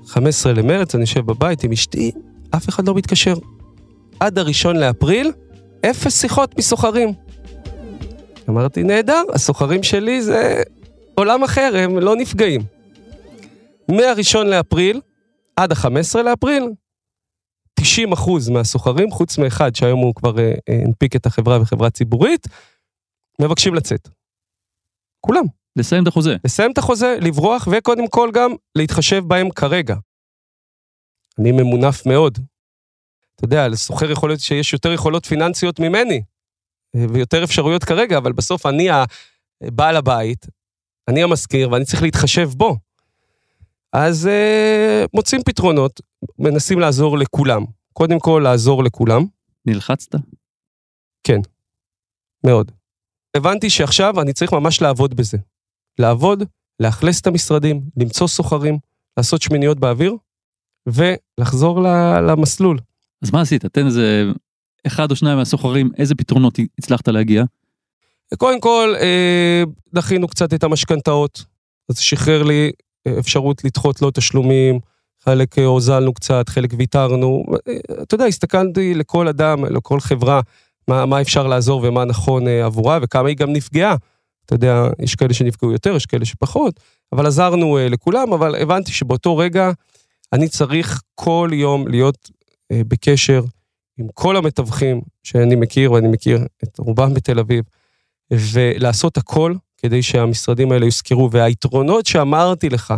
15 0.06 0.52
למרץ, 0.52 0.94
אני 0.94 1.02
יושב 1.02 1.20
בבית 1.26 1.64
עם 1.64 1.72
אשתי, 1.72 2.10
אף 2.50 2.68
אחד 2.68 2.88
לא 2.88 2.94
מתקשר. 2.94 3.34
עד 4.20 4.38
הראשון 4.38 4.76
לאפריל, 4.76 5.32
אפס 5.90 6.20
שיחות 6.20 6.58
מסוחרים. 6.58 7.12
אמרתי, 8.48 8.82
נהדר, 8.82 9.22
הסוחרים 9.34 9.82
שלי 9.82 10.22
זה 10.22 10.62
עולם 11.14 11.42
אחר, 11.44 11.72
הם 11.76 11.98
לא 11.98 12.16
נפגעים. 12.16 12.60
מהראשון 13.88 14.46
לאפריל 14.46 15.00
עד 15.56 15.72
ה-15 15.72 16.22
לאפריל, 16.22 16.64
90 17.74 18.12
אחוז 18.12 18.48
מהסוחרים, 18.48 19.10
חוץ 19.10 19.38
מאחד 19.38 19.74
שהיום 19.74 20.00
הוא 20.00 20.14
כבר 20.14 20.38
אה, 20.38 20.52
אה, 20.68 20.80
הנפיק 20.86 21.16
את 21.16 21.26
החברה 21.26 21.62
וחברה 21.62 21.90
ציבורית, 21.90 22.46
מבקשים 23.40 23.74
לצאת. 23.74 24.08
כולם. 25.20 25.44
לסיים 25.76 26.02
את 26.02 26.08
החוזה. 26.08 26.36
לסיים 26.44 26.72
את 26.72 26.78
החוזה, 26.78 27.16
לברוח, 27.20 27.68
וקודם 27.70 28.08
כל 28.08 28.30
גם 28.34 28.50
להתחשב 28.74 29.24
בהם 29.26 29.50
כרגע. 29.50 29.94
אני 31.38 31.52
ממונף 31.52 32.06
מאוד. 32.06 32.38
אתה 33.36 33.44
יודע, 33.44 33.68
לסוחר 33.68 34.10
יכול 34.10 34.30
להיות 34.30 34.40
שיש 34.40 34.72
יותר 34.72 34.92
יכולות 34.92 35.26
פיננסיות 35.26 35.80
ממני, 35.80 36.22
אה, 36.96 37.04
ויותר 37.12 37.44
אפשרויות 37.44 37.84
כרגע, 37.84 38.18
אבל 38.18 38.32
בסוף 38.32 38.66
אני 38.66 38.88
בעל 39.62 39.96
הבית, 39.96 40.46
אני 41.08 41.22
המזכיר, 41.22 41.70
ואני 41.70 41.84
צריך 41.84 42.02
להתחשב 42.02 42.50
בו. 42.56 42.76
אז 43.92 44.26
אה, 44.26 45.04
מוצאים 45.14 45.42
פתרונות, 45.42 46.00
מנסים 46.38 46.80
לעזור 46.80 47.18
לכולם. 47.18 47.64
קודם 47.92 48.18
כל, 48.18 48.40
לעזור 48.44 48.84
לכולם, 48.84 49.26
נלחצת? 49.66 50.14
מאוד. 52.46 52.72
הבנתי 53.36 53.70
שעכשיו 53.70 54.20
אני 54.20 54.32
צריך 54.32 54.52
ממש 54.52 54.82
לעבוד 54.82 55.14
בזה. 55.14 55.38
לעבוד, 55.98 56.42
לאכלס 56.80 57.20
את 57.20 57.26
המשרדים, 57.26 57.82
למצוא 57.96 58.26
סוחרים, 58.28 58.78
לעשות 59.16 59.42
שמיניות 59.42 59.80
באוויר, 59.80 60.16
ולחזור 60.86 61.80
למסלול. 62.28 62.78
אז 63.22 63.30
מה 63.30 63.40
עשית? 63.40 63.66
תן 63.66 63.86
איזה 63.86 64.24
אחד 64.86 65.10
או 65.10 65.16
שניים 65.16 65.38
מהסוחרים, 65.38 65.90
איזה 65.98 66.14
פתרונות 66.14 66.58
הצלחת 66.78 67.08
להגיע? 67.08 67.44
קודם 68.38 68.60
כל, 68.60 68.94
אה, 69.00 69.62
דחינו 69.94 70.28
קצת 70.28 70.54
את 70.54 70.64
המשכנתאות. 70.64 71.44
אז 71.88 71.98
שחרר 71.98 72.42
לי 72.42 72.70
אה, 73.06 73.18
אפשרות 73.18 73.64
לדחות 73.64 74.02
לו 74.02 74.10
תשלומים, 74.10 74.80
חלק 75.24 75.58
אה, 75.58 75.64
הוזלנו 75.64 76.14
קצת, 76.14 76.48
חלק 76.48 76.70
ויתרנו. 76.78 77.44
אתה 78.02 78.14
יודע, 78.14 78.24
הסתכלתי 78.24 78.94
לכל 78.94 79.28
אדם, 79.28 79.64
לכל 79.64 80.00
חברה, 80.00 80.40
מה, 80.88 81.06
מה 81.06 81.20
אפשר 81.20 81.46
לעזור 81.46 81.80
ומה 81.84 82.04
נכון 82.04 82.48
עבורה, 82.48 82.98
וכמה 83.02 83.28
היא 83.28 83.36
גם 83.36 83.52
נפגעה. 83.52 83.96
אתה 84.46 84.54
יודע, 84.54 84.84
יש 84.98 85.14
כאלה 85.14 85.34
שנפגעו 85.34 85.72
יותר, 85.72 85.96
יש 85.96 86.06
כאלה 86.06 86.24
שפחות, 86.24 86.80
אבל 87.12 87.26
עזרנו 87.26 87.78
לכולם, 87.90 88.32
אבל 88.32 88.62
הבנתי 88.62 88.92
שבאותו 88.92 89.36
רגע 89.36 89.70
אני 90.32 90.48
צריך 90.48 91.02
כל 91.14 91.50
יום 91.52 91.88
להיות 91.88 92.30
בקשר 92.72 93.44
עם 93.98 94.06
כל 94.14 94.36
המתווכים 94.36 95.00
שאני 95.22 95.54
מכיר, 95.54 95.92
ואני 95.92 96.08
מכיר 96.08 96.46
את 96.64 96.78
רובם 96.78 97.14
בתל 97.14 97.38
אביב, 97.38 97.64
ולעשות 98.30 99.16
הכל 99.16 99.54
כדי 99.76 100.02
שהמשרדים 100.02 100.72
האלה 100.72 100.84
יוזכרו. 100.84 101.30
והיתרונות 101.30 102.06
שאמרתי 102.06 102.68
לך, 102.68 102.94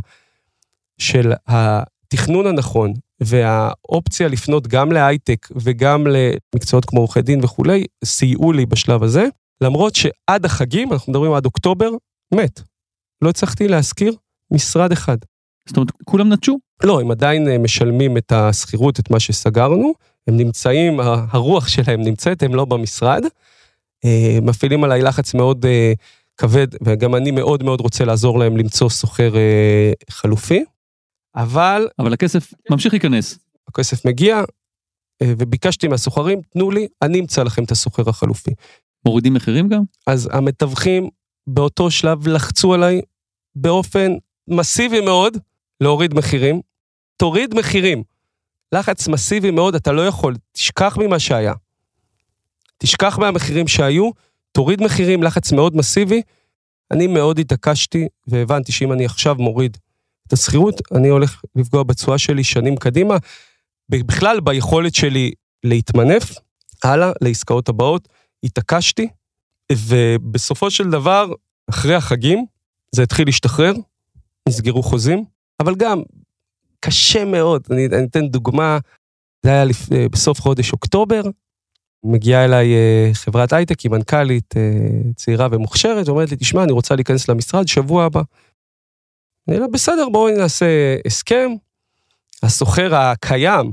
של 0.99 1.33
התכנון 1.47 2.47
הנכון, 2.47 2.93
והאופציה 3.21 4.29
לפנות 4.29 4.67
גם 4.67 4.93
להייטק 4.93 5.49
וגם 5.57 6.07
למקצועות 6.07 6.85
כמו 6.85 7.01
עורכי 7.01 7.23
דין 7.23 7.45
וכולי, 7.45 7.85
סייעו 8.05 8.53
לי 8.53 8.67
בשלב 8.67 9.03
הזה, 9.03 9.27
למרות 9.61 9.95
שעד 9.95 10.45
החגים, 10.45 10.93
אנחנו 10.93 11.13
מדברים 11.13 11.33
עד 11.33 11.45
אוקטובר, 11.45 11.91
מת. 12.35 12.61
לא 13.23 13.31
הצלחתי 13.31 13.69
להשכיר 13.69 14.15
משרד 14.51 14.93
אחד. 14.93 15.17
זאת 15.69 15.77
אומרת, 15.77 15.91
כולם 16.05 16.33
נטשו? 16.33 16.59
לא, 16.83 17.01
הם 17.01 17.11
עדיין 17.11 17.49
אה, 17.49 17.59
משלמים 17.59 18.17
את 18.17 18.33
השכירות, 18.33 19.01
את 19.01 19.11
מה 19.11 19.21
שסגרנו, 19.21 19.95
הם 20.27 20.37
נמצאים, 20.37 21.01
הרוח 21.01 21.69
שלהם 21.69 22.03
נמצאת, 22.03 22.43
הם 22.43 22.55
לא 22.55 22.65
במשרד. 22.65 23.25
אה, 24.05 24.39
מפעילים 24.43 24.85
עליי 24.85 25.03
לחץ 25.03 25.35
מאוד 25.35 25.67
אה, 25.67 25.93
כבד, 26.37 26.67
וגם 26.85 27.15
אני 27.15 27.31
מאוד 27.31 27.63
מאוד 27.63 27.81
רוצה 27.81 28.05
לעזור 28.05 28.39
להם 28.39 28.57
למצוא 28.57 28.89
סוחר 28.89 29.33
חלופי, 30.11 30.65
אבל... 31.37 31.89
אבל 31.99 32.13
הכסף 32.13 32.53
ממשיך 32.71 32.93
להיכנס. 32.93 33.39
הכסף 33.69 34.05
מגיע, 34.05 34.43
וביקשתי 35.23 35.89
מהסוחרים, 35.89 36.41
תנו 36.51 36.71
לי, 36.71 36.89
אני 37.03 37.21
אמצא 37.21 37.43
לכם 37.43 37.65
את 37.65 37.71
הסוחר 37.71 38.09
החלופי. 38.09 38.51
מורידים 39.07 39.35
מחירים 39.35 39.69
גם? 39.69 39.83
אז 40.07 40.29
המתווכים 40.33 41.09
באותו 41.47 41.91
שלב 41.91 42.29
לחצו 42.29 42.75
עליי 42.75 43.01
באופן 43.57 44.13
מסיבי 44.49 45.01
מאוד 45.01 45.39
להוריד 45.81 46.15
מחירים. 46.15 46.61
תוריד 47.17 47.55
מחירים. 47.55 48.03
לחץ 48.73 49.09
מסיבי 49.09 49.51
מאוד, 49.51 49.75
אתה 49.75 49.93
לא 49.93 50.07
יכול, 50.07 50.35
תשכח 50.53 50.97
ממה 51.01 51.19
שהיה. 51.19 51.53
תשכח 52.79 53.19
מהמחירים 53.19 53.69
שהיו, 53.69 54.11
תוריד 54.53 54.83
מחירים, 54.83 55.23
לחץ 55.23 55.53
מאוד 55.53 55.77
מסיבי. 55.77 56.23
אני 56.91 57.07
מאוד 57.07 57.39
התעקשתי 57.39 58.09
והבנתי 58.27 58.73
שאם 58.73 58.93
אני 58.93 59.05
עכשיו 59.05 59.35
מוריד 59.35 59.77
את 60.27 60.33
השכירות, 60.33 60.81
אני 60.95 61.09
הולך 61.09 61.43
לפגוע 61.57 61.83
בתשואה 61.83 62.19
שלי 62.19 62.45
שנים 62.45 62.77
קדימה. 62.77 63.17
בכלל, 63.89 64.41
ביכולת 64.41 64.95
שלי 64.95 65.33
להתמנף, 65.65 66.35
הלאה, 66.85 67.13
לעסקאות 67.21 67.69
הבאות, 67.69 68.09
התעקשתי, 68.45 69.09
ובסופו 69.73 70.71
של 70.71 70.91
דבר, 70.91 71.33
אחרי 71.71 71.95
החגים, 71.95 72.47
זה 72.95 73.03
התחיל 73.03 73.27
להשתחרר, 73.29 73.73
נסגרו 74.49 74.83
חוזים, 74.83 75.25
אבל 75.61 75.75
גם 75.75 76.03
קשה 76.81 77.25
מאוד. 77.25 77.67
אני, 77.71 77.87
אני 77.87 78.07
אתן 78.07 78.27
דוגמה, 78.27 78.79
זה 79.43 79.51
היה 79.51 79.65
לפ, 79.65 79.93
אה, 79.93 80.09
בסוף 80.09 80.41
חודש 80.41 80.73
אוקטובר, 80.73 81.23
מגיעה 82.05 82.45
אליי 82.45 82.75
אה, 82.75 83.11
חברת 83.15 83.53
הייטק 83.53 83.81
היא 83.81 83.91
מנכ"לית 83.91 84.55
אה, 84.57 85.13
צעירה 85.17 85.49
ומוכשרת, 85.51 86.09
ואומרת 86.09 86.31
לי, 86.31 86.37
תשמע, 86.37 86.65
אני 86.65 86.73
רוצה 86.73 86.95
להיכנס 86.95 87.29
למשרד 87.29 87.69
שבוע 87.69 88.05
הבא. 88.05 88.23
אני 89.49 89.57
אומר, 89.57 89.69
בסדר, 89.73 90.09
בואי 90.09 90.35
נעשה 90.35 90.97
הסכם. 91.07 91.51
הסוחר 92.43 92.95
הקיים, 92.95 93.73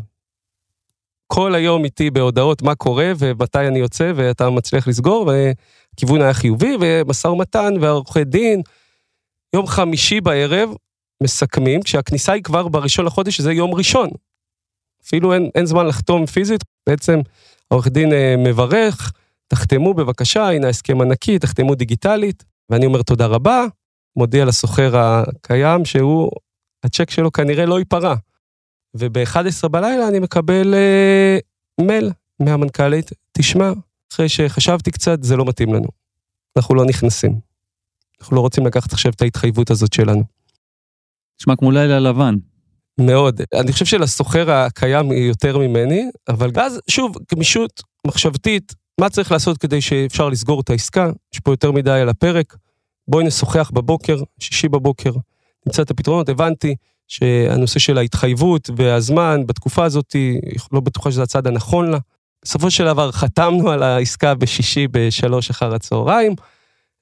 כל 1.28 1.56
היום 1.56 1.86
איתי 1.86 2.10
בהודעות 2.10 2.62
מה 2.62 2.76
קורה 2.76 3.12
ומתי 3.20 3.68
אני 3.68 3.80
יוצא 3.80 4.12
ואתה 4.16 4.50
מצליח 4.50 4.88
לסגור, 4.88 5.32
והכיוון 5.32 6.22
היה 6.22 6.34
חיובי, 6.34 6.78
ומשא 6.80 7.28
ומתן 7.28 7.74
ועורכי 7.82 8.24
דין. 8.24 8.62
יום 9.56 9.68
חמישי 9.68 10.22
בערב, 10.22 10.70
מסכמים, 11.22 11.82
כשהכניסה 11.82 12.32
היא 12.32 12.44
כבר 12.44 12.68
בראשון 12.68 13.06
לחודש, 13.06 13.38
שזה 13.38 13.54
יום 13.54 13.74
ראשון. 13.74 14.10
אפילו 15.06 15.34
אין, 15.34 15.50
אין 15.56 15.66
זמן 15.66 15.86
לחתום 15.86 16.26
פיזית, 16.26 16.64
בעצם 16.88 17.20
העורך 17.72 17.88
דין 17.88 18.14
אה, 18.14 18.36
מברך, 18.38 19.12
תחתמו 19.48 19.94
בבקשה, 19.94 20.50
הנה 20.50 20.68
ההסכם 20.68 21.02
הנקי, 21.02 21.40
תחתמו 21.40 21.76
דיגיטלית, 21.76 22.44
ואני 22.70 22.86
אומר 22.86 23.02
תודה 23.02 23.26
רבה, 23.26 23.66
מודיע 24.16 24.46
לסוחר 24.46 24.98
הקיים 24.98 25.86
שהוא, 25.86 26.32
הצ'ק 26.84 27.10
שלו 27.10 27.32
כנראה 27.32 27.66
לא 27.66 27.80
ייפרע. 27.80 28.16
וב-11 28.94 29.68
בלילה 29.68 30.08
אני 30.08 30.20
מקבל 30.20 30.74
אה, 30.74 31.38
מייל 31.82 32.12
מהמנכ"לית, 32.40 33.12
תשמע, 33.32 33.72
אחרי 34.14 34.30
שחשבתי 34.30 34.92
קצת, 34.92 35.24
זה 35.24 35.36
לא 35.36 35.46
מתאים 35.46 35.74
לנו. 35.74 35.88
אנחנו 36.58 36.76
לא 36.76 36.86
נכנסים. 36.86 37.40
אנחנו 38.22 38.36
לא 38.36 38.42
רוצים 38.42 38.66
לקחת 38.66 38.94
עכשיו 38.94 39.12
את 39.12 39.22
ההתחייבות 39.22 39.70
הזאת 39.72 39.94
שלנו. 39.94 40.24
נשמע 41.42 41.56
כמו 41.56 41.72
לילה 41.72 42.00
לבן. 42.00 42.36
מאוד. 43.00 43.42
אני 43.54 43.72
חושב 43.72 43.86
שלסוחר 43.86 44.52
הקיים 44.52 45.12
היא 45.12 45.28
יותר 45.28 45.58
ממני, 45.58 46.10
אבל 46.30 46.50
אז 46.56 46.80
שוב, 46.88 47.16
גמישות 47.34 47.82
מחשבתית, 48.08 48.74
מה 49.02 49.10
צריך 49.10 49.32
לעשות 49.32 49.58
כדי 49.58 49.82
שאפשר 49.82 50.30
לסגור 50.30 50.62
את 50.62 50.70
העסקה? 50.70 51.12
יש 51.34 51.40
פה 51.40 51.52
יותר 51.52 51.72
מדי 51.72 51.92
על 51.92 52.10
הפרק. 52.10 52.56
בואי 53.08 53.26
נשוחח 53.26 53.72
בבוקר, 53.74 54.18
שישי 54.40 54.70
בבוקר, 54.70 55.12
נמצא 55.66 55.82
את 55.82 55.92
הפתרונות. 55.92 56.30
הבנתי 56.30 56.76
שהנושא 57.08 57.80
של 57.80 57.98
ההתחייבות 57.98 58.70
והזמן 58.76 59.42
בתקופה 59.46 59.86
הזאת, 59.86 60.16
לא 60.72 60.80
בטוחה 60.80 61.12
שזה 61.12 61.24
הצד 61.24 61.48
הנכון 61.48 61.92
לה. 61.92 61.98
בסופו 62.44 62.72
של 62.72 62.86
דבר 62.86 63.12
חתמנו 63.12 63.72
על 63.72 63.84
העסקה 63.84 64.36
בשישי 64.36 64.88
בשלוש 64.92 65.50
אחר 65.50 65.76
הצהריים. 65.76 66.36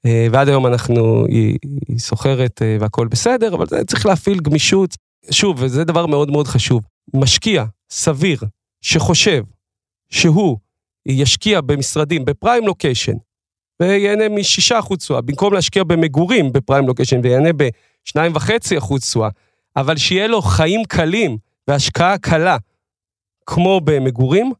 אה, 0.06 0.26
ועד 0.32 0.48
היום 0.48 0.66
אנחנו, 0.66 1.26
היא, 1.26 1.58
היא 1.88 1.98
סוחרת 1.98 2.62
אה, 2.62 2.76
והכל 2.80 3.08
בסדר, 3.08 3.54
אבל 3.54 3.84
צריך 3.84 4.06
להפעיל 4.06 4.40
גמישות. 4.40 4.96
שוב, 5.30 5.56
וזה 5.58 5.84
דבר 5.84 6.06
מאוד 6.06 6.30
מאוד 6.30 6.46
חשוב, 6.46 6.82
משקיע 7.14 7.64
סביר 7.90 8.40
שחושב 8.80 9.42
שהוא 10.10 10.58
ישקיע 11.06 11.60
במשרדים 11.60 12.24
בפריים 12.24 12.66
לוקיישן 12.66 13.16
וייהנה 13.80 14.28
מ-6% 14.28 14.96
תשואה, 14.96 15.20
במקום 15.20 15.52
להשקיע 15.52 15.84
במגורים 15.84 16.52
בפריים 16.52 16.86
לוקיישן 16.86 17.20
וייהנה 17.22 17.52
ב-2.5% 17.52 18.98
תשואה, 18.98 19.28
אבל 19.76 19.96
שיהיה 19.96 20.26
לו 20.26 20.42
חיים 20.42 20.84
קלים 20.84 21.38
והשקעה 21.68 22.18
קלה 22.18 22.56
כמו 23.46 23.80
במגורים, 23.84 24.52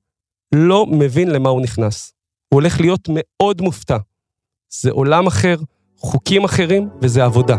לא 0.55 0.87
מבין 0.87 1.31
למה 1.31 1.49
הוא 1.49 1.63
נכנס. 1.63 2.13
הוא 2.49 2.61
הולך 2.61 2.81
להיות 2.81 3.09
מאוד 3.13 3.61
מופתע. 3.61 3.97
זה 4.73 4.91
עולם 4.91 5.27
אחר, 5.27 5.57
חוקים 5.99 6.45
אחרים, 6.45 6.89
וזה 7.03 7.25
עבודה. 7.25 7.57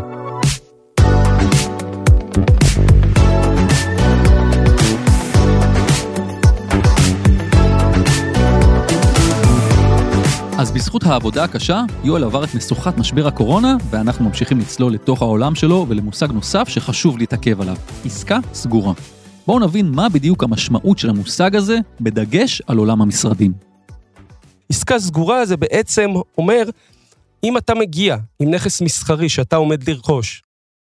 אז 10.58 10.72
בזכות 10.72 11.04
העבודה 11.04 11.44
הקשה, 11.44 11.84
יואל 12.04 12.24
עבר 12.24 12.44
את 12.44 12.54
משוכת 12.54 12.98
משבר 12.98 13.26
הקורונה, 13.26 13.76
ואנחנו 13.90 14.24
ממשיכים 14.24 14.58
לצלול 14.58 14.92
לתוך 14.92 15.22
העולם 15.22 15.54
שלו 15.54 15.86
ולמושג 15.88 16.32
נוסף 16.32 16.68
שחשוב 16.68 17.18
להתעכב 17.18 17.60
עליו, 17.60 17.76
עסקה 18.04 18.38
סגורה. 18.52 18.92
בואו 19.46 19.58
נבין 19.58 19.90
מה 19.90 20.08
בדיוק 20.08 20.42
המשמעות 20.42 20.98
של 20.98 21.10
המושג 21.10 21.56
הזה, 21.56 21.78
בדגש 22.00 22.62
על 22.66 22.78
עולם 22.78 23.02
המשרדים. 23.02 23.52
עסקה 24.70 24.98
סגורה 24.98 25.46
זה 25.46 25.56
בעצם 25.56 26.10
אומר 26.38 26.62
אם 27.44 27.58
אתה 27.58 27.74
מגיע 27.74 28.16
עם 28.38 28.50
נכס 28.50 28.80
מסחרי 28.80 29.28
שאתה 29.28 29.56
עומד 29.56 29.88
לרכוש, 29.88 30.42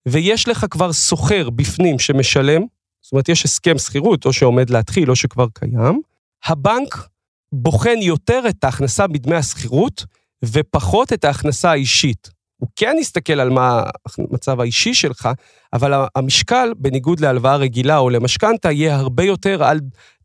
ויש 0.07 0.47
לך 0.47 0.65
כבר 0.69 0.93
סוחר 0.93 1.49
בפנים 1.49 1.99
שמשלם, 1.99 2.62
זאת 3.01 3.12
אומרת, 3.12 3.29
יש 3.29 3.45
הסכם 3.45 3.77
שכירות, 3.77 4.25
או 4.25 4.33
שעומד 4.33 4.69
להתחיל, 4.69 5.09
או 5.09 5.15
שכבר 5.15 5.47
קיים, 5.53 6.01
הבנק 6.45 7.07
בוחן 7.51 7.97
יותר 8.01 8.41
את 8.49 8.63
ההכנסה 8.63 9.07
מדמי 9.07 9.35
השכירות, 9.35 10.05
ופחות 10.45 11.13
את 11.13 11.23
ההכנסה 11.23 11.71
האישית. 11.71 12.29
הוא 12.57 12.69
כן 12.75 12.95
יסתכל 12.99 13.39
על 13.39 13.49
מה 13.49 13.83
המצב 14.17 14.59
האישי 14.59 14.93
שלך, 14.93 15.29
אבל 15.73 16.05
המשקל, 16.15 16.73
בניגוד 16.77 17.19
להלוואה 17.19 17.55
רגילה 17.55 17.97
או 17.97 18.09
למשכנתה, 18.09 18.71
יהיה 18.71 18.95
הרבה 18.95 19.23
יותר 19.23 19.63
על 19.63 19.79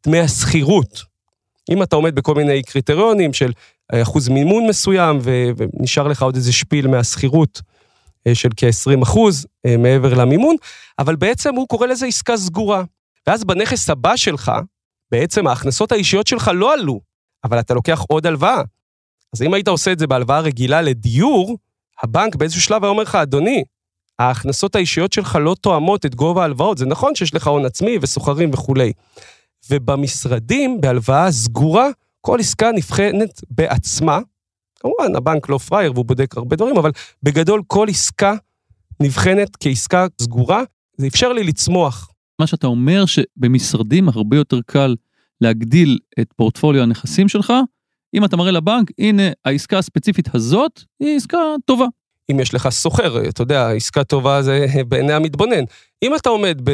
דמי 0.06 0.20
השכירות. 0.20 1.13
אם 1.70 1.82
אתה 1.82 1.96
עומד 1.96 2.14
בכל 2.14 2.34
מיני 2.34 2.62
קריטריונים 2.62 3.32
של 3.32 3.52
אחוז 3.92 4.28
מימון 4.28 4.66
מסוים, 4.66 5.18
ונשאר 5.56 6.08
לך 6.08 6.22
עוד 6.22 6.36
איזה 6.36 6.52
שפיל 6.52 6.86
מהשכירות 6.86 7.60
אה, 8.26 8.34
של 8.34 8.48
כ-20 8.56 9.02
אחוז 9.02 9.46
אה, 9.66 9.76
מעבר 9.76 10.14
למימון, 10.14 10.56
אבל 10.98 11.16
בעצם 11.16 11.54
הוא 11.54 11.68
קורא 11.68 11.86
לזה 11.86 12.06
עסקה 12.06 12.36
סגורה. 12.36 12.82
ואז 13.26 13.44
בנכס 13.44 13.90
הבא 13.90 14.16
שלך, 14.16 14.52
בעצם 15.10 15.46
ההכנסות 15.46 15.92
האישיות 15.92 16.26
שלך 16.26 16.50
לא 16.54 16.74
עלו, 16.74 17.00
אבל 17.44 17.60
אתה 17.60 17.74
לוקח 17.74 18.00
עוד 18.08 18.26
הלוואה. 18.26 18.62
אז 19.34 19.42
אם 19.42 19.54
היית 19.54 19.68
עושה 19.68 19.92
את 19.92 19.98
זה 19.98 20.06
בהלוואה 20.06 20.40
רגילה 20.40 20.82
לדיור, 20.82 21.58
הבנק 22.02 22.36
באיזשהו 22.36 22.62
שלב 22.62 22.84
היה 22.84 22.90
אומר 22.90 23.02
לך, 23.02 23.14
אדוני, 23.14 23.64
ההכנסות 24.18 24.76
האישיות 24.76 25.12
שלך 25.12 25.38
לא 25.40 25.54
תואמות 25.60 26.06
את 26.06 26.14
גובה 26.14 26.42
ההלוואות. 26.42 26.78
זה 26.78 26.86
נכון 26.86 27.14
שיש 27.14 27.34
לך 27.34 27.46
הון 27.46 27.64
עצמי 27.64 27.98
וסוחרים 28.00 28.50
וכולי. 28.52 28.92
ובמשרדים, 29.70 30.80
בהלוואה 30.80 31.32
סגורה, 31.32 31.88
כל 32.20 32.40
עסקה 32.40 32.72
נבחנת 32.72 33.40
בעצמה. 33.50 34.18
כמובן, 34.80 35.16
הבנק 35.16 35.48
לא 35.48 35.58
פראייר 35.58 35.92
והוא 35.92 36.04
בודק 36.04 36.36
הרבה 36.36 36.56
דברים, 36.56 36.76
אבל 36.76 36.90
בגדול 37.22 37.62
כל 37.66 37.86
עסקה 37.90 38.34
נבחנת 39.00 39.56
כעסקה 39.60 40.06
סגורה. 40.22 40.62
זה 40.96 41.06
אפשר 41.06 41.32
לי 41.32 41.44
לצמוח. 41.44 42.10
מה 42.38 42.46
שאתה 42.46 42.66
אומר 42.66 43.04
שבמשרדים 43.06 44.08
הרבה 44.08 44.36
יותר 44.36 44.60
קל 44.66 44.94
להגדיל 45.40 45.98
את 46.20 46.32
פורטפוליו 46.36 46.82
הנכסים 46.82 47.28
שלך, 47.28 47.52
אם 48.14 48.24
אתה 48.24 48.36
מראה 48.36 48.50
לבנק, 48.50 48.90
הנה 48.98 49.22
העסקה 49.44 49.78
הספציפית 49.78 50.34
הזאת 50.34 50.80
היא 51.00 51.16
עסקה 51.16 51.38
טובה. 51.64 51.86
אם 52.30 52.40
יש 52.40 52.54
לך 52.54 52.68
סוחר, 52.68 53.28
אתה 53.28 53.42
יודע, 53.42 53.70
עסקה 53.70 54.04
טובה 54.04 54.42
זה 54.42 54.66
בעיני 54.88 55.12
המתבונן. 55.12 55.64
אם 56.02 56.14
אתה 56.14 56.28
עומד 56.28 56.60
ב, 56.64 56.70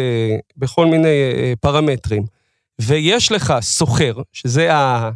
בכל 0.56 0.86
מיני 0.86 1.08
אה, 1.08 1.52
פרמטרים, 1.60 2.22
ויש 2.80 3.32
לך 3.32 3.54
סוחר, 3.60 4.14
שזה 4.32 4.74
ה... 4.74 5.10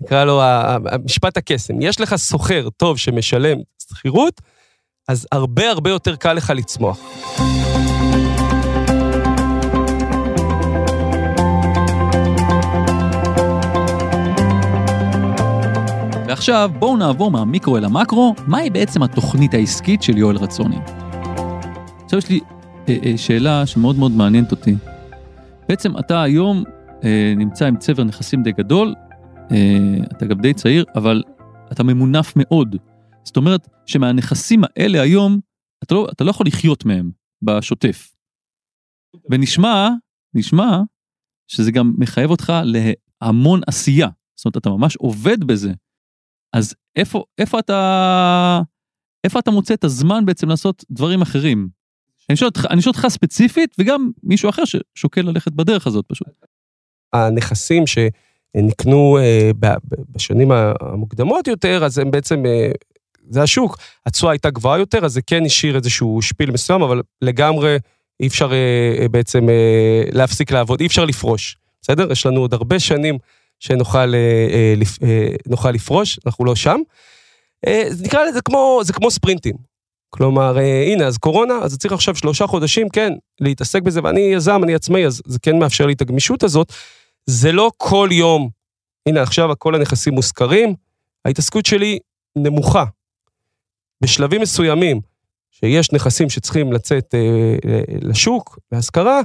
נקרא 0.00 0.24
לו 0.24 0.42
המשפט 0.42 1.36
הקסם, 1.36 1.80
יש 1.80 2.00
לך 2.00 2.16
סוחר 2.16 2.68
טוב 2.76 2.98
שמשלם 2.98 3.58
שכירות, 3.82 4.40
אז 5.08 5.26
הרבה 5.32 5.70
הרבה 5.70 5.90
יותר 5.90 6.16
קל 6.16 6.32
לך 6.32 6.52
לצמוח. 6.56 7.00
ועכשיו 16.28 16.70
בואו 16.78 16.96
נעבור 16.96 17.30
מהמיקרו 17.30 17.76
אל 17.76 17.84
המקרו, 17.84 18.34
מהי 18.46 18.70
בעצם 18.70 19.02
התוכנית 19.02 19.54
העסקית 19.54 20.02
של 20.02 20.18
יואל 20.18 20.36
רצוני. 20.36 20.78
עכשיו 22.04 22.18
יש 22.18 22.28
לי 22.28 22.40
אה, 22.88 22.96
אה, 23.04 23.12
שאלה 23.16 23.66
שמאוד 23.66 23.96
מאוד 23.96 24.12
מעניינת 24.12 24.50
אותי. 24.50 24.74
בעצם 25.68 25.98
אתה 25.98 26.22
היום 26.22 26.64
נמצא 27.36 27.66
עם 27.66 27.76
צבר 27.76 28.04
נכסים 28.04 28.42
די 28.42 28.52
גדול, 28.52 28.94
אה, 29.52 30.04
אתה 30.12 30.26
גם 30.26 30.40
די 30.40 30.54
צעיר, 30.54 30.84
אבל 30.94 31.22
אתה 31.72 31.82
ממונף 31.82 32.32
מאוד. 32.36 32.76
זאת 33.24 33.36
אומרת 33.36 33.68
שמהנכסים 33.86 34.62
האלה 34.64 35.02
היום, 35.02 35.40
אתה 35.84 35.94
לא, 35.94 36.08
אתה 36.12 36.24
לא 36.24 36.30
יכול 36.30 36.46
לחיות 36.46 36.84
מהם 36.84 37.10
בשוטף. 37.42 38.14
ונשמע, 39.30 39.88
נשמע 40.34 40.80
שזה 41.48 41.72
גם 41.72 41.92
מחייב 41.98 42.30
אותך 42.30 42.52
להמון 42.64 43.60
עשייה. 43.66 44.08
זאת 44.36 44.44
אומרת, 44.44 44.56
אתה 44.56 44.70
ממש 44.70 44.96
עובד 44.96 45.44
בזה. 45.44 45.72
אז 46.52 46.74
איפה, 46.96 47.24
איפה 47.38 47.58
אתה, 47.58 48.60
איפה 49.24 49.38
אתה 49.38 49.50
מוצא 49.50 49.74
את 49.74 49.84
הזמן 49.84 50.26
בעצם 50.26 50.48
לעשות 50.48 50.84
דברים 50.90 51.22
אחרים? 51.22 51.68
אני 52.30 52.36
שואל 52.36 52.50
אותך 52.86 53.08
ספציפית, 53.08 53.74
וגם 53.78 54.10
מישהו 54.22 54.48
אחר 54.50 54.62
ששוקל 54.64 55.22
ללכת 55.22 55.52
בדרך 55.52 55.86
הזאת 55.86 56.04
פשוט. 56.08 56.28
הנכסים 57.14 57.84
שנקנו 57.86 59.18
אה, 59.18 59.50
בשנים 60.14 60.50
המוקדמות 60.52 61.48
יותר, 61.48 61.84
אז 61.84 61.98
הם 61.98 62.10
בעצם, 62.10 62.46
אה, 62.46 62.70
זה 63.30 63.42
השוק. 63.42 63.78
התשואה 64.06 64.32
הייתה 64.32 64.50
גבוהה 64.50 64.78
יותר, 64.78 65.04
אז 65.04 65.12
זה 65.12 65.22
כן 65.22 65.44
השאיר 65.44 65.76
איזשהו 65.76 66.22
שפיל 66.22 66.50
מסוים, 66.50 66.82
אבל 66.82 67.02
לגמרי 67.22 67.76
אי 68.20 68.26
אפשר 68.26 68.52
אה, 68.52 69.08
בעצם 69.08 69.46
להפסיק 70.12 70.50
לעבוד, 70.50 70.80
אי 70.80 70.86
אפשר 70.86 71.04
לפרוש, 71.04 71.56
בסדר? 71.82 72.12
יש 72.12 72.26
לנו 72.26 72.40
עוד 72.40 72.54
הרבה 72.54 72.78
שנים 72.78 73.18
שנוכל 73.60 74.14
נוכל 75.46 75.70
לפרוש, 75.70 76.18
אנחנו 76.26 76.44
לא 76.44 76.56
שם. 76.56 76.80
נקרא 78.00 78.24
לזה 78.24 78.40
כמו, 78.42 78.80
זה 78.84 78.92
כמו 78.92 79.10
ספרינטים. 79.10 79.54
כלומר, 80.10 80.58
הנה, 80.86 81.06
אז 81.06 81.18
קורונה, 81.18 81.54
אז 81.62 81.78
צריך 81.78 81.92
עכשיו 81.92 82.16
שלושה 82.16 82.46
חודשים, 82.46 82.88
כן, 82.88 83.12
להתעסק 83.40 83.82
בזה, 83.82 84.00
ואני 84.04 84.20
יזם, 84.20 84.60
אני 84.64 84.74
עצמאי, 84.74 85.06
אז 85.06 85.22
זה 85.26 85.38
כן 85.38 85.58
מאפשר 85.58 85.86
לי 85.86 85.92
את 85.92 86.00
הגמישות 86.00 86.42
הזאת. 86.42 86.72
זה 87.26 87.52
לא 87.52 87.70
כל 87.76 88.08
יום, 88.12 88.50
הנה, 89.08 89.22
עכשיו 89.22 89.50
כל 89.58 89.74
הנכסים 89.74 90.14
מושכרים, 90.14 90.74
ההתעסקות 91.24 91.66
שלי 91.66 91.98
נמוכה. 92.36 92.84
בשלבים 94.02 94.40
מסוימים, 94.40 95.00
שיש 95.50 95.92
נכסים 95.92 96.30
שצריכים 96.30 96.72
לצאת 96.72 97.14
אה, 97.14 97.80
לשוק, 98.02 98.58
להשכרה, 98.72 99.20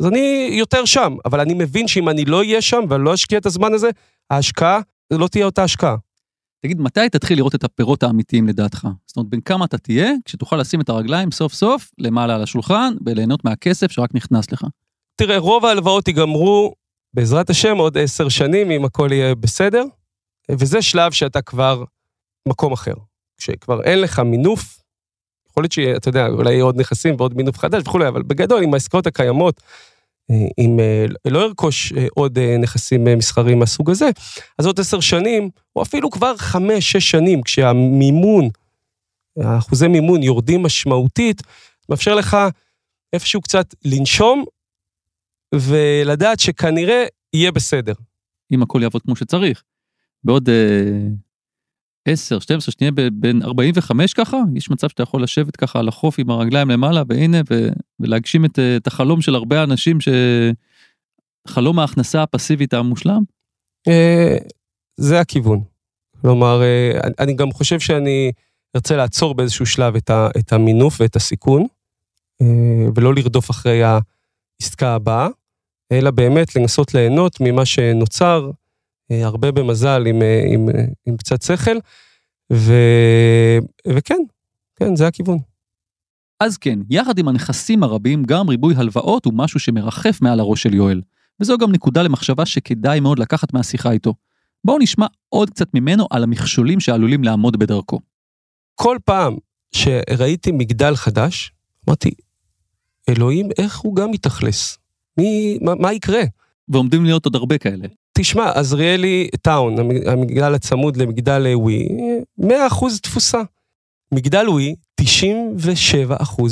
אז 0.00 0.06
אני 0.06 0.50
יותר 0.52 0.84
שם, 0.84 1.16
אבל 1.24 1.40
אני 1.40 1.54
מבין 1.54 1.88
שאם 1.88 2.08
אני 2.08 2.24
לא 2.24 2.38
אהיה 2.38 2.62
שם 2.62 2.80
ואני 2.88 3.04
לא 3.04 3.14
אשקיע 3.14 3.38
את 3.38 3.46
הזמן 3.46 3.74
הזה, 3.74 3.90
ההשקעה, 4.30 4.80
לא 5.12 5.28
תהיה 5.28 5.46
אותה 5.46 5.62
השקעה. 5.62 5.96
תגיד, 6.62 6.80
מתי 6.80 7.08
תתחיל 7.08 7.38
לראות 7.38 7.54
את 7.54 7.64
הפירות 7.64 8.02
האמיתיים 8.02 8.48
לדעתך? 8.48 8.88
זאת 9.06 9.16
אומרת, 9.16 9.30
בין 9.30 9.40
כמה 9.40 9.64
אתה 9.64 9.78
תהיה, 9.78 10.12
כשתוכל 10.24 10.56
לשים 10.56 10.80
את 10.80 10.88
הרגליים 10.88 11.30
סוף 11.30 11.52
סוף 11.52 11.90
למעלה 11.98 12.34
על 12.34 12.42
השולחן 12.42 12.94
וליהנות 13.06 13.44
מהכסף 13.44 13.90
שרק 13.90 14.14
נכנס 14.14 14.52
לך? 14.52 14.64
תראה, 15.16 15.38
רוב 15.38 15.64
ההלוואות 15.64 16.08
ייגמרו, 16.08 16.74
בעזרת 17.14 17.50
השם, 17.50 17.76
עוד 17.76 17.98
עשר 17.98 18.28
שנים, 18.28 18.70
אם 18.70 18.84
הכל 18.84 19.08
יהיה 19.12 19.34
בסדר, 19.34 19.84
וזה 20.50 20.82
שלב 20.82 21.12
שאתה 21.12 21.42
כבר 21.42 21.84
מקום 22.48 22.72
אחר. 22.72 22.94
כשכבר 23.36 23.82
אין 23.82 24.00
לך 24.00 24.18
מינוף, 24.18 24.82
יכול 25.50 25.62
להיות 25.62 25.72
שאתה 25.72 26.08
יודע, 26.08 26.26
אולי 26.26 26.52
יהיה 26.52 26.64
עוד 26.64 26.80
נכסים 26.80 27.14
ועוד 27.18 27.36
מינוף 27.36 27.58
חדש 27.58 27.82
וכולי, 27.86 28.08
אבל 28.08 28.22
בגדול, 28.22 28.62
עם 28.62 28.74
העסקאות 28.74 29.06
הקיימות, 29.06 29.60
אה, 30.30 30.36
אם 30.58 30.80
אה, 30.80 31.06
לא 31.24 31.42
ארכוש 31.42 31.92
אה, 31.92 32.06
עוד 32.14 32.38
נכסים 32.38 33.04
מסחריים 33.04 33.58
מהסוג 33.58 33.90
הזה, 33.90 34.10
אז 34.58 34.66
עוד 34.66 34.80
עשר 34.80 35.00
שנים, 35.00 35.50
או 35.76 35.82
אפילו 35.82 36.10
כבר 36.10 36.36
חמש, 36.36 36.92
שש 36.92 37.10
שנים, 37.10 37.42
כשהמימון, 37.42 38.48
האחוזי 39.36 39.88
מימון 39.88 40.22
יורדים 40.22 40.62
משמעותית, 40.62 41.42
מאפשר 41.88 42.14
לך 42.14 42.36
איפשהו 43.12 43.40
קצת 43.40 43.74
לנשום 43.84 44.44
ולדעת 45.54 46.40
שכנראה 46.40 47.04
יהיה 47.34 47.52
בסדר. 47.52 47.94
אם 48.52 48.62
הכל 48.62 48.80
יעבוד 48.82 49.02
כמו 49.02 49.16
שצריך. 49.16 49.62
בעוד 50.24 50.48
10, 52.08 52.38
12, 52.38 52.72
שנהיה 52.72 52.92
בין 53.12 53.42
45 53.42 54.14
ככה, 54.14 54.36
יש 54.54 54.70
מצב 54.70 54.88
שאתה 54.88 55.02
יכול 55.02 55.22
לשבת 55.22 55.56
ככה 55.56 55.78
על 55.78 55.88
החוף 55.88 56.18
עם 56.18 56.30
הרגליים 56.30 56.70
למעלה, 56.70 57.02
והנה, 57.08 57.38
ו, 57.50 57.68
ולהגשים 58.00 58.44
את, 58.44 58.58
את 58.76 58.86
החלום 58.86 59.20
של 59.20 59.34
הרבה 59.34 59.62
אנשים, 59.62 60.00
ש... 60.00 60.08
חלום 61.48 61.78
ההכנסה 61.78 62.22
הפסיבית 62.22 62.74
המושלם? 62.74 63.22
אה, 63.88 64.36
זה 64.96 65.20
הכיוון. 65.20 65.62
כלומר, 66.20 66.62
אה, 66.62 67.00
אני 67.18 67.34
גם 67.34 67.52
חושב 67.52 67.80
שאני 67.80 68.32
ארצה 68.76 68.96
לעצור 68.96 69.34
באיזשהו 69.34 69.66
שלב 69.66 69.96
את, 69.96 70.10
ה, 70.10 70.28
את 70.38 70.52
המינוף 70.52 71.00
ואת 71.00 71.16
הסיכון, 71.16 71.66
אה, 72.42 72.88
ולא 72.94 73.14
לרדוף 73.14 73.50
אחרי 73.50 73.82
העסקה 73.82 74.94
הבאה, 74.94 75.28
אלא 75.92 76.10
באמת 76.10 76.56
לנסות 76.56 76.94
ליהנות 76.94 77.40
ממה 77.40 77.64
שנוצר, 77.64 78.50
אה, 79.10 79.26
הרבה 79.26 79.52
במזל 79.52 80.06
עם, 80.06 80.22
אה, 80.22 80.42
עם, 80.48 80.68
אה, 80.68 80.84
עם 81.06 81.16
קצת 81.16 81.42
שכל, 81.42 81.76
ו, 82.52 82.74
וכן, 83.88 84.18
כן, 84.76 84.96
זה 84.96 85.06
הכיוון. 85.06 85.38
אז 86.40 86.58
כן, 86.58 86.78
יחד 86.90 87.18
עם 87.18 87.28
הנכסים 87.28 87.82
הרבים, 87.82 88.24
גם 88.24 88.48
ריבוי 88.48 88.74
הלוואות 88.76 89.24
הוא 89.24 89.34
משהו 89.36 89.60
שמרחף 89.60 90.18
מעל 90.20 90.40
הראש 90.40 90.62
של 90.62 90.74
יואל. 90.74 91.00
וזו 91.40 91.58
גם 91.58 91.72
נקודה 91.72 92.02
למחשבה 92.02 92.46
שכדאי 92.46 93.00
מאוד 93.00 93.18
לקחת 93.18 93.54
מהשיחה 93.54 93.90
איתו. 93.90 94.14
בואו 94.64 94.78
נשמע 94.78 95.06
עוד 95.28 95.50
קצת 95.50 95.74
ממנו 95.74 96.06
על 96.10 96.22
המכשולים 96.22 96.80
שעלולים 96.80 97.24
לעמוד 97.24 97.56
בדרכו. 97.56 98.00
כל 98.74 98.98
פעם 99.04 99.36
שראיתי 99.74 100.52
מגדל 100.52 100.96
חדש, 100.96 101.52
אמרתי, 101.88 102.10
אלוהים, 103.08 103.48
איך 103.58 103.78
הוא 103.78 103.96
גם 103.96 104.10
מתאכלס? 104.10 104.78
מי, 105.16 105.58
מה, 105.60 105.74
מה 105.74 105.92
יקרה? 105.92 106.22
ועומדים 106.68 107.04
להיות 107.04 107.24
עוד 107.24 107.36
הרבה 107.36 107.58
כאלה. 107.58 107.88
תשמע, 108.18 108.50
עזריאלי 108.54 109.28
טאון, 109.42 109.76
המגדל 110.06 110.54
הצמוד 110.54 110.96
למגדל 110.96 111.46
ווי, 111.54 111.88
100% 112.40 112.44
תפוסה. 113.02 113.42
מגדל 114.12 114.48
ווי, 114.48 114.74
97% 115.00 115.04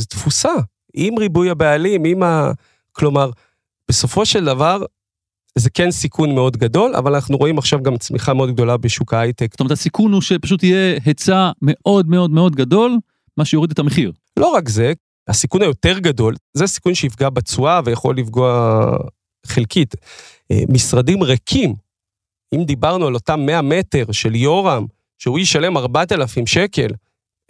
תפוסה. 0.09 0.53
עם 0.95 1.19
ריבוי 1.19 1.51
הבעלים, 1.51 2.05
עם 2.05 2.23
ה... 2.23 2.53
כלומר, 2.93 3.31
בסופו 3.89 4.27
של 4.27 4.45
דבר, 4.45 4.83
זה 5.59 5.71
כן 5.71 5.91
סיכון 5.91 6.35
מאוד 6.35 6.57
גדול, 6.57 6.95
אבל 6.95 7.15
אנחנו 7.15 7.37
רואים 7.37 7.59
עכשיו 7.59 7.83
גם 7.83 7.97
צמיחה 7.97 8.35
מאוד 8.35 8.51
גדולה 8.51 8.77
בשוק 8.77 9.15
ההייטק. 9.15 9.49
זאת 9.51 9.61
אומרת, 9.61 9.73
הסיכון 9.73 10.13
הוא 10.13 10.23
שפשוט 10.23 10.63
יהיה 10.63 10.99
היצע 11.05 11.51
מאוד 11.63 12.09
מאוד 12.09 12.31
מאוד 12.31 12.57
גדול, 12.57 12.99
מה 13.37 13.45
שיוריד 13.45 13.71
את 13.71 13.79
המחיר. 13.79 14.13
לא 14.37 14.47
רק 14.47 14.69
זה, 14.69 14.93
הסיכון 15.29 15.63
היותר 15.63 15.99
גדול, 15.99 16.35
זה 16.55 16.67
סיכון 16.67 16.95
שיפגע 16.95 17.31
בתשואה 17.31 17.81
ויכול 17.85 18.17
לפגוע 18.17 18.83
חלקית. 19.47 19.95
אה, 20.51 20.63
משרדים 20.69 21.23
ריקים, 21.23 21.75
אם 22.55 22.65
דיברנו 22.65 23.07
על 23.07 23.15
אותם 23.15 23.41
100 23.41 23.63
מטר 23.63 24.13
של 24.13 24.35
יורם, 24.35 24.87
שהוא 25.19 25.39
ישלם 25.39 25.77
4,000 25.77 26.47
שקל, 26.47 26.89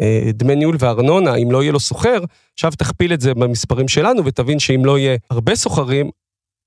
אה, 0.01 0.31
דמי 0.35 0.57
ניהול 0.57 0.77
וארנונה, 0.79 1.35
אם 1.35 1.51
לא 1.51 1.63
יהיה 1.63 1.73
לו 1.73 1.81
סוחר, 1.81 2.19
עכשיו 2.55 2.71
תכפיל 2.79 3.13
את 3.13 3.21
זה 3.21 3.35
במספרים 3.35 3.89
שלנו 3.89 4.25
ותבין 4.25 4.59
שאם 4.59 4.85
לא 4.85 4.99
יהיה 4.99 5.17
הרבה 5.31 5.55
סוחרים, 5.55 6.11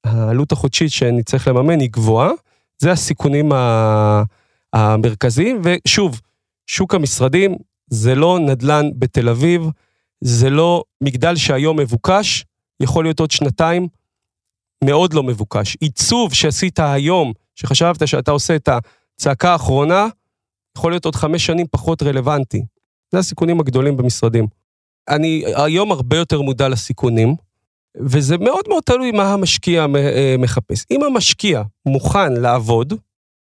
העלות 0.03 0.51
החודשית 0.51 0.91
שנצטרך 0.91 1.47
לממן 1.47 1.79
היא 1.79 1.89
גבוהה. 1.91 2.31
זה 2.77 2.91
הסיכונים 2.91 3.51
המרכזיים, 4.73 5.61
ושוב, 5.63 6.21
שוק 6.67 6.95
המשרדים 6.95 7.55
זה 7.87 8.15
לא 8.15 8.39
נדל"ן 8.39 8.89
בתל 8.95 9.29
אביב, 9.29 9.69
זה 10.23 10.49
לא 10.49 10.83
מגדל 11.03 11.35
שהיום 11.35 11.79
מבוקש, 11.79 12.45
יכול 12.79 13.05
להיות 13.05 13.19
עוד 13.19 13.31
שנתיים 13.31 13.87
מאוד 14.83 15.13
לא 15.13 15.23
מבוקש. 15.23 15.77
עיצוב 15.79 16.33
שעשית 16.33 16.79
היום, 16.79 17.33
שחשבת 17.55 18.07
שאתה 18.07 18.31
עושה 18.31 18.55
את 18.55 18.69
הצעקה 18.69 19.51
האחרונה, 19.51 20.07
יכול 20.77 20.91
להיות 20.91 21.05
עוד 21.05 21.15
חמש 21.15 21.45
שנים 21.45 21.65
פחות 21.71 22.03
רלוונטי. 22.03 22.65
זה 23.11 23.19
הסיכונים 23.19 23.59
הגדולים 23.59 23.97
במשרדים. 23.97 24.47
אני 25.09 25.43
היום 25.55 25.91
הרבה 25.91 26.17
יותר 26.17 26.41
מודע 26.41 26.69
לסיכונים, 26.69 27.35
וזה 27.97 28.37
מאוד 28.37 28.65
מאוד 28.67 28.83
תלוי 28.83 29.11
מה 29.11 29.33
המשקיע 29.33 29.85
אה, 29.95 30.35
מחפש. 30.39 30.85
אם 30.91 31.03
המשקיע 31.03 31.61
מוכן 31.85 32.33
לעבוד, 32.33 32.93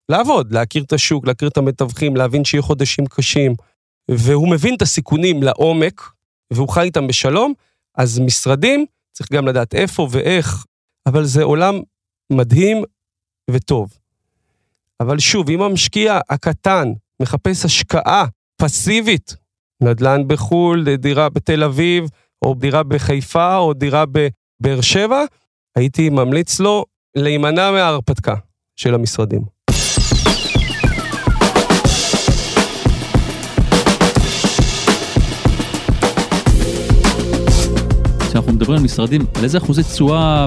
לעבוד, 0.08 0.52
להכיר 0.52 0.82
את 0.82 0.92
השוק, 0.92 1.26
להכיר 1.26 1.48
את 1.48 1.56
המתווכים, 1.56 2.16
להבין 2.16 2.44
שיהיו 2.44 2.62
חודשים 2.62 3.06
קשים, 3.06 3.54
והוא 4.10 4.48
מבין 4.48 4.74
את 4.74 4.82
הסיכונים 4.82 5.42
לעומק, 5.42 6.17
והוא 6.52 6.68
חי 6.68 6.82
איתם 6.82 7.06
בשלום, 7.06 7.54
אז 7.94 8.18
משרדים, 8.18 8.86
צריך 9.12 9.32
גם 9.32 9.48
לדעת 9.48 9.74
איפה 9.74 10.08
ואיך, 10.10 10.64
אבל 11.06 11.24
זה 11.24 11.42
עולם 11.42 11.80
מדהים 12.32 12.82
וטוב. 13.50 13.98
אבל 15.00 15.18
שוב, 15.18 15.50
אם 15.50 15.62
המשקיע 15.62 16.20
הקטן 16.30 16.92
מחפש 17.22 17.64
השקעה 17.64 18.24
פסיבית, 18.56 19.36
נדל"ן 19.82 20.28
בחו"ל, 20.28 20.96
דירה 20.96 21.28
בתל 21.28 21.64
אביב, 21.64 22.04
או 22.42 22.54
דירה 22.54 22.82
בחיפה, 22.82 23.56
או 23.56 23.74
דירה 23.74 24.04
בבאר 24.06 24.80
שבע, 24.80 25.24
הייתי 25.76 26.10
ממליץ 26.10 26.60
לו 26.60 26.84
להימנע 27.16 27.70
מההרפתקה 27.70 28.34
של 28.76 28.94
המשרדים. 28.94 29.57
כשאנחנו 38.38 38.56
מדברים 38.56 38.78
על 38.78 38.84
משרדים, 38.84 39.20
על 39.34 39.44
איזה 39.44 39.58
אחוזי 39.58 39.82
תשואה 39.82 40.46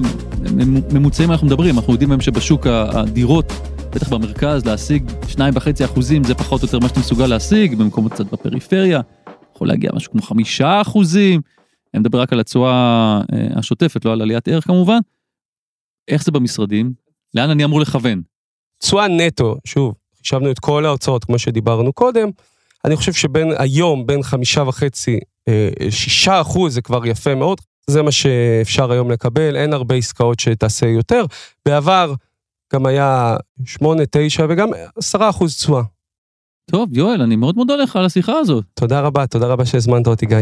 ממוצעים 0.94 1.32
אנחנו 1.32 1.48
מדברים? 1.48 1.78
אנחנו 1.78 1.94
יודעים 1.94 2.12
היום 2.12 2.22
שבשוק 2.22 2.68
הדירות, 2.68 3.52
בטח 3.96 4.10
במרכז, 4.10 4.66
להשיג 4.66 5.12
2.5 5.30 5.86
אחוזים 5.86 6.24
זה 6.24 6.36
פחות 6.36 6.62
או 6.62 6.66
יותר 6.68 6.80
מה 6.80 6.88
שאתה 6.88 7.00
מסוגל 7.00 7.28
להשיג, 7.28 7.76
במקומות 7.76 8.14
קצת 8.14 8.26
בפריפריה, 8.26 9.02
יכול 9.56 9.68
להגיע 9.68 9.90
משהו 9.94 10.12
כמו 10.12 10.22
5 10.22 10.62
אחוזים, 10.62 11.42
אני 11.94 12.00
מדבר 12.00 12.22
רק 12.22 12.34
על 12.34 12.40
התשואה 12.40 13.22
אה, 13.34 13.48
השוטפת, 13.56 14.06
לא 14.06 14.12
על 14.12 14.22
עליית 14.22 14.48
ערך 14.48 14.68
כמובן. 14.68 15.00
איך 16.08 16.24
זה 16.24 16.32
במשרדים? 16.32 16.94
לאן 17.34 17.50
אני 17.50 17.64
אמור 17.64 17.82
לכוון? 17.82 18.22
תשואה 18.80 19.08
נטו, 19.08 19.56
שוב, 19.66 19.94
חישבנו 20.18 20.52
את 20.52 20.60
כל 20.60 20.86
ההוצאות 20.86 21.24
כמו 21.24 21.40
שדיברנו 21.40 21.94
קודם, 21.94 22.30
אני 22.86 22.96
חושב 22.96 23.14
שבין 23.14 23.52
היום, 23.58 24.06
בין 24.06 24.24
חמישה 24.24 24.62
וחצי, 24.62 25.20
אה, 25.48 25.70
שישה 25.90 26.42
אחוז 26.42 26.74
זה 26.74 26.82
כבר 26.82 27.06
יפה 27.06 27.36
מאוד, 27.36 27.62
זה 27.92 28.02
מה 28.02 28.12
שאפשר 28.12 28.92
היום 28.92 29.12
לקבל, 29.12 29.56
אין 29.56 29.74
הרבה 29.74 29.96
עסקאות 29.96 30.40
שתעשה 30.40 30.88
יותר. 30.88 31.26
בעבר 31.66 32.14
גם 32.74 32.86
היה 32.86 33.36
8, 33.66 34.04
9 34.12 34.46
וגם 34.50 34.70
10 34.98 35.30
אחוז 35.30 35.56
תשואה. 35.56 35.82
טוב, 36.72 36.98
יואל, 36.98 37.22
אני 37.22 37.36
מאוד 37.36 37.56
מודה 37.56 37.76
לך 37.76 37.96
על 37.96 38.06
השיחה 38.06 38.34
הזאת. 38.34 38.66
תודה 38.74 39.02
רבה, 39.02 39.28
תודה 39.28 39.48
רבה 39.48 39.66
שהזמנת 39.66 40.08
אותי, 40.08 40.26
גיא. 40.26 40.38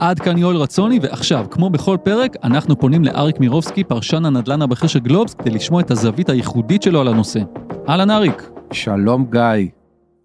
עד 0.00 0.20
כאן 0.20 0.38
יואל 0.38 0.56
רצוני, 0.56 0.98
ועכשיו, 1.02 1.46
כמו 1.50 1.70
בכל 1.70 1.96
פרק, 2.02 2.36
אנחנו 2.44 2.80
פונים 2.80 3.04
לאריק 3.04 3.40
מירובסקי, 3.40 3.84
פרשן 3.84 4.24
הנדל"ן 4.24 4.62
הבכיר 4.62 4.88
של 4.88 4.98
גלובס, 4.98 5.34
כדי 5.34 5.50
לשמוע 5.50 5.80
את 5.80 5.90
הזווית 5.90 6.28
הייחודית 6.28 6.82
שלו 6.82 7.00
על 7.00 7.08
הנושא. 7.08 7.40
אהלן 7.88 8.10
אריק. 8.10 8.50
שלום 8.72 9.26
גיא. 9.30 9.68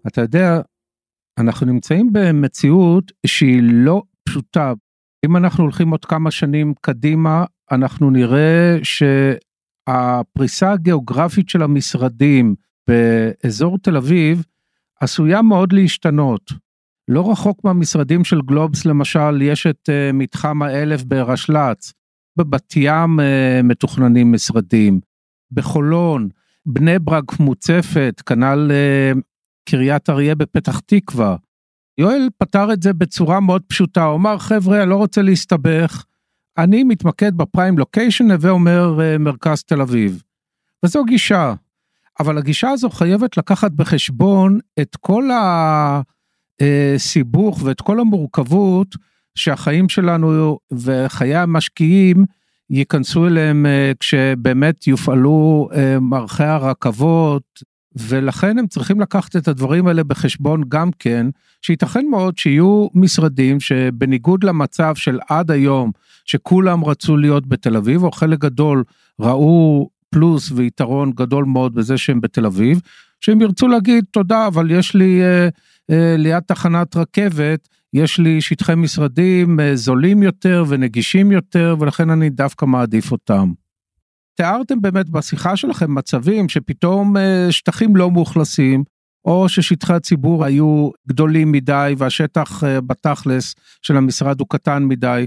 אתה 0.06 0.20
יודע, 0.20 0.60
אנחנו 1.38 1.66
נמצאים 1.66 2.12
במציאות 2.12 3.12
שהיא 3.26 3.62
לא 3.62 4.02
פשוטה. 4.24 4.72
אם 5.26 5.36
אנחנו 5.36 5.64
הולכים 5.64 5.90
עוד 5.90 6.04
כמה 6.04 6.30
שנים 6.30 6.74
קדימה, 6.80 7.44
אנחנו 7.72 8.10
נראה 8.10 8.78
שהפריסה 8.82 10.72
הגיאוגרפית 10.72 11.48
של 11.48 11.62
המשרדים 11.62 12.54
באזור 12.88 13.78
תל 13.78 13.96
אביב 13.96 14.44
עשויה 15.00 15.42
מאוד 15.42 15.72
להשתנות. 15.72 16.52
לא 17.08 17.30
רחוק 17.30 17.64
מהמשרדים 17.64 18.24
של 18.24 18.40
גלובס 18.40 18.84
למשל, 18.84 19.42
יש 19.42 19.66
את 19.66 19.88
uh, 19.88 20.12
מתחם 20.12 20.62
האלף 20.62 21.04
ברשל"צ, 21.04 21.92
בבת 22.36 22.72
ים 22.76 23.20
uh, 23.20 23.22
מתוכננים 23.64 24.32
משרדים, 24.32 25.00
בחולון, 25.52 26.28
בני 26.66 26.98
ברק 26.98 27.40
מוצפת, 27.40 28.22
כנ"ל 28.26 28.70
uh, 28.70 29.18
קריית 29.70 30.10
אריה 30.10 30.34
בפתח 30.34 30.80
תקווה. 30.86 31.36
יואל 31.98 32.28
פתר 32.38 32.72
את 32.72 32.82
זה 32.82 32.92
בצורה 32.92 33.40
מאוד 33.40 33.62
פשוטה, 33.66 34.04
הוא 34.04 34.16
אמר 34.16 34.38
חבר'ה 34.38 34.82
אני 34.82 34.90
לא 34.90 34.96
רוצה 34.96 35.22
להסתבך, 35.22 36.04
אני 36.58 36.84
מתמקד 36.84 37.36
בפריים 37.36 37.78
לוקיישן 37.78 38.30
הווה 38.30 38.50
אומר 38.50 39.00
אה, 39.00 39.18
מרכז 39.18 39.62
תל 39.62 39.80
אביב. 39.80 40.22
וזו 40.84 41.04
גישה, 41.04 41.54
אבל 42.20 42.38
הגישה 42.38 42.70
הזו 42.70 42.90
חייבת 42.90 43.36
לקחת 43.36 43.72
בחשבון 43.72 44.58
את 44.80 44.96
כל 45.00 45.28
הסיבוך 46.60 47.62
ואת 47.64 47.80
כל 47.80 48.00
המורכבות 48.00 48.96
שהחיים 49.34 49.88
שלנו 49.88 50.58
וחיי 50.72 51.36
המשקיעים 51.36 52.24
ייכנסו 52.70 53.26
אליהם 53.26 53.66
אה, 53.66 53.92
כשבאמת 54.00 54.86
יופעלו 54.86 55.68
אה, 55.74 56.00
מערכי 56.00 56.44
הרכבות 56.44 57.62
ולכן 57.96 58.58
הם 58.58 58.66
צריכים 58.66 59.00
לקחת 59.00 59.36
את 59.36 59.48
הדברים 59.48 59.86
האלה 59.86 60.04
בחשבון 60.04 60.62
גם 60.68 60.90
כן, 60.98 61.26
שייתכן 61.62 62.06
מאוד 62.10 62.38
שיהיו 62.38 62.86
משרדים 62.94 63.60
שבניגוד 63.60 64.44
למצב 64.44 64.94
של 64.94 65.18
עד 65.28 65.50
היום, 65.50 65.90
שכולם 66.24 66.84
רצו 66.84 67.16
להיות 67.16 67.46
בתל 67.46 67.76
אביב, 67.76 68.02
או 68.02 68.12
חלק 68.12 68.38
גדול 68.38 68.84
ראו 69.20 69.88
פלוס 70.10 70.52
ויתרון 70.52 71.12
גדול 71.12 71.44
מאוד 71.44 71.74
בזה 71.74 71.98
שהם 71.98 72.20
בתל 72.20 72.46
אביב, 72.46 72.80
שהם 73.20 73.40
ירצו 73.40 73.68
להגיד 73.68 74.04
תודה, 74.10 74.46
אבל 74.46 74.70
יש 74.70 74.94
לי 74.94 75.22
אה, 75.22 75.48
אה, 75.90 76.14
ליד 76.16 76.42
תחנת 76.46 76.96
רכבת, 76.96 77.68
יש 77.92 78.18
לי 78.18 78.40
שטחי 78.40 78.74
משרדים 78.74 79.60
אה, 79.60 79.76
זולים 79.76 80.22
יותר 80.22 80.64
ונגישים 80.68 81.32
יותר, 81.32 81.76
ולכן 81.80 82.10
אני 82.10 82.30
דווקא 82.30 82.66
מעדיף 82.66 83.12
אותם. 83.12 83.52
תיארתם 84.40 84.80
באמת 84.80 85.10
בשיחה 85.10 85.56
שלכם 85.56 85.94
מצבים 85.94 86.48
שפתאום 86.48 87.16
אה, 87.16 87.46
שטחים 87.50 87.96
לא 87.96 88.10
מאוכלסים, 88.10 88.84
או 89.24 89.48
ששטחי 89.48 89.92
הציבור 89.92 90.44
היו 90.44 90.90
גדולים 91.08 91.52
מדי 91.52 91.94
והשטח 91.98 92.64
אה, 92.64 92.80
בתכלס 92.80 93.54
של 93.82 93.96
המשרד 93.96 94.40
הוא 94.40 94.48
קטן 94.50 94.84
מדי. 94.84 95.26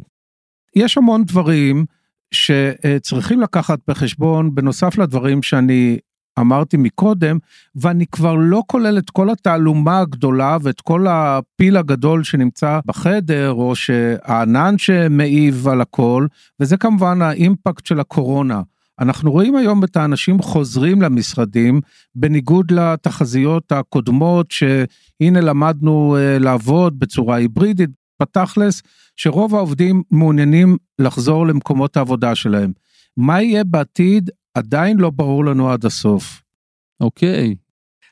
יש 0.76 0.98
המון 0.98 1.24
דברים 1.24 1.86
שצריכים 2.34 3.42
לקחת 3.42 3.80
בחשבון 3.88 4.56
בנוסף 4.56 4.98
לדברים 4.98 5.44
שאני 5.44 5.98
אמרתי 6.40 6.78
מקודם, 6.78 7.38
ואני 7.76 8.06
כבר 8.08 8.36
לא 8.36 8.64
כולל 8.68 8.98
את 8.98 9.10
כל 9.10 9.30
התעלומה 9.30 10.00
הגדולה 10.00 10.58
ואת 10.62 10.82
כל 10.82 11.08
הפיל 11.10 11.78
הגדול 11.78 12.24
שנמצא 12.24 12.80
בחדר, 12.86 13.52
או 13.52 13.76
שהענן 13.76 14.78
שמעיב 14.78 15.68
על 15.68 15.82
הכל, 15.82 16.28
וזה 16.60 16.78
כמובן 16.78 17.22
האימפקט 17.22 17.86
של 17.86 18.00
הקורונה. 18.00 18.62
אנחנו 19.02 19.32
רואים 19.32 19.56
היום 19.56 19.84
את 19.84 19.98
האנשים 19.98 20.42
חוזרים 20.42 21.02
למשרדים, 21.02 21.82
בניגוד 22.16 22.72
לתחזיות 22.72 23.72
הקודמות, 23.72 24.52
שהנה 24.52 25.42
למדנו 25.42 26.18
אה, 26.18 26.40
לעבוד 26.40 27.00
בצורה 27.00 27.36
היברידית, 27.36 27.90
בתכלס, 28.22 28.82
שרוב 29.16 29.56
העובדים 29.56 30.04
מעוניינים 30.12 30.78
לחזור 31.00 31.48
למקומות 31.48 31.98
העבודה 31.98 32.36
שלהם. 32.36 32.72
מה 33.18 33.42
יהיה 33.42 33.64
בעתיד 33.64 34.30
עדיין 34.54 34.98
לא 34.98 35.10
ברור 35.10 35.46
לנו 35.46 35.70
עד 35.70 35.86
הסוף. 35.86 36.42
אוקיי. 37.00 37.56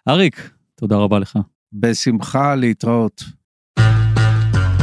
אריק, 0.07 0.49
תודה 0.75 0.95
רבה 0.95 1.19
לך. 1.19 1.39
בשמחה 1.73 2.55
להתראות. 2.55 3.38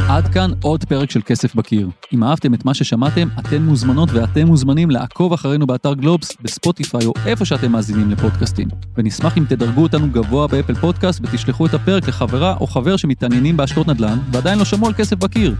עד 0.09 0.27
כאן 0.27 0.51
עוד 0.61 0.83
פרק 0.83 1.11
של 1.11 1.21
כסף 1.25 1.55
בקיר. 1.55 1.89
אם 2.13 2.23
אהבתם 2.23 2.53
את 2.53 2.65
מה 2.65 2.73
ששמעתם, 2.73 3.27
אתן 3.39 3.61
מוזמנות 3.61 4.09
ואתם 4.13 4.47
מוזמנים 4.47 4.91
לעקוב 4.91 5.33
אחרינו 5.33 5.67
באתר 5.67 5.93
גלובס, 5.93 6.31
בספוטיפיי 6.41 7.05
או 7.05 7.13
איפה 7.25 7.45
שאתם 7.45 7.71
מאזינים 7.71 8.11
לפודקאסטים. 8.11 8.67
ונשמח 8.97 9.37
אם 9.37 9.43
תדרגו 9.49 9.83
אותנו 9.83 10.09
גבוה 10.11 10.47
ב 10.47 10.52
Apple 10.52 10.75
Podcast 10.75 11.19
ותשלחו 11.23 11.65
את 11.65 11.73
הפרק 11.73 12.07
לחברה 12.07 12.55
או 12.59 12.67
חבר 12.67 12.97
שמתעניינים 12.97 13.57
בהשקעות 13.57 13.87
נדל"ן 13.87 14.17
ועדיין 14.31 14.59
לא 14.59 14.65
שמעו 14.65 14.87
על 14.87 14.93
כסף 14.93 15.15
בקיר. 15.15 15.55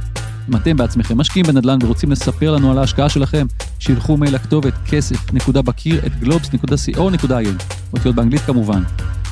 אם 0.50 0.56
אתם 0.56 0.78
בעצמכם 0.78 1.18
משקיעים 1.18 1.46
בנדל"ן 1.46 1.78
ורוצים 1.84 2.12
לספר 2.12 2.52
לנו 2.52 2.72
על 2.72 2.78
ההשקעה 2.78 3.10
שלכם, 3.10 3.48
שילחו 3.80 4.18
מייל 4.18 4.36
לכתובת 4.36 4.74
כסף.בקיר 4.90 6.06
@גלובס.co.il, 6.06 7.64
אותיות 7.94 8.16
באנגלית 8.16 8.42
כמובן. 8.42 8.84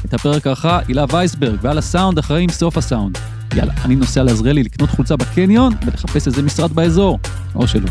את 0.05 0.13
הפרק 0.13 0.47
ערכה 0.47 0.79
הילה 0.87 1.05
וייסברג, 1.11 1.57
ועל 1.61 1.77
הסאונד 1.77 2.19
אחראים 2.19 2.49
סוף 2.49 2.77
הסאונד. 2.77 3.17
יאללה, 3.55 3.73
אני 3.85 3.95
נוסע 3.95 4.23
לעזריאלי 4.23 4.63
לקנות 4.63 4.89
חולצה 4.89 5.15
בקניון 5.15 5.73
ולחפש 5.85 6.27
איזה 6.27 6.41
משרד 6.41 6.71
באזור. 6.71 7.19
או 7.55 7.67
שלא. 7.67 7.89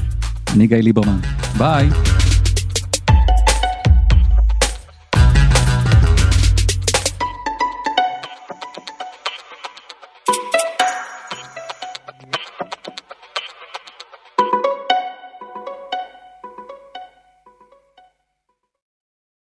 אני 0.55 0.67
גיא 0.67 0.77
ליברמן. 0.77 1.19
ביי. 1.59 1.89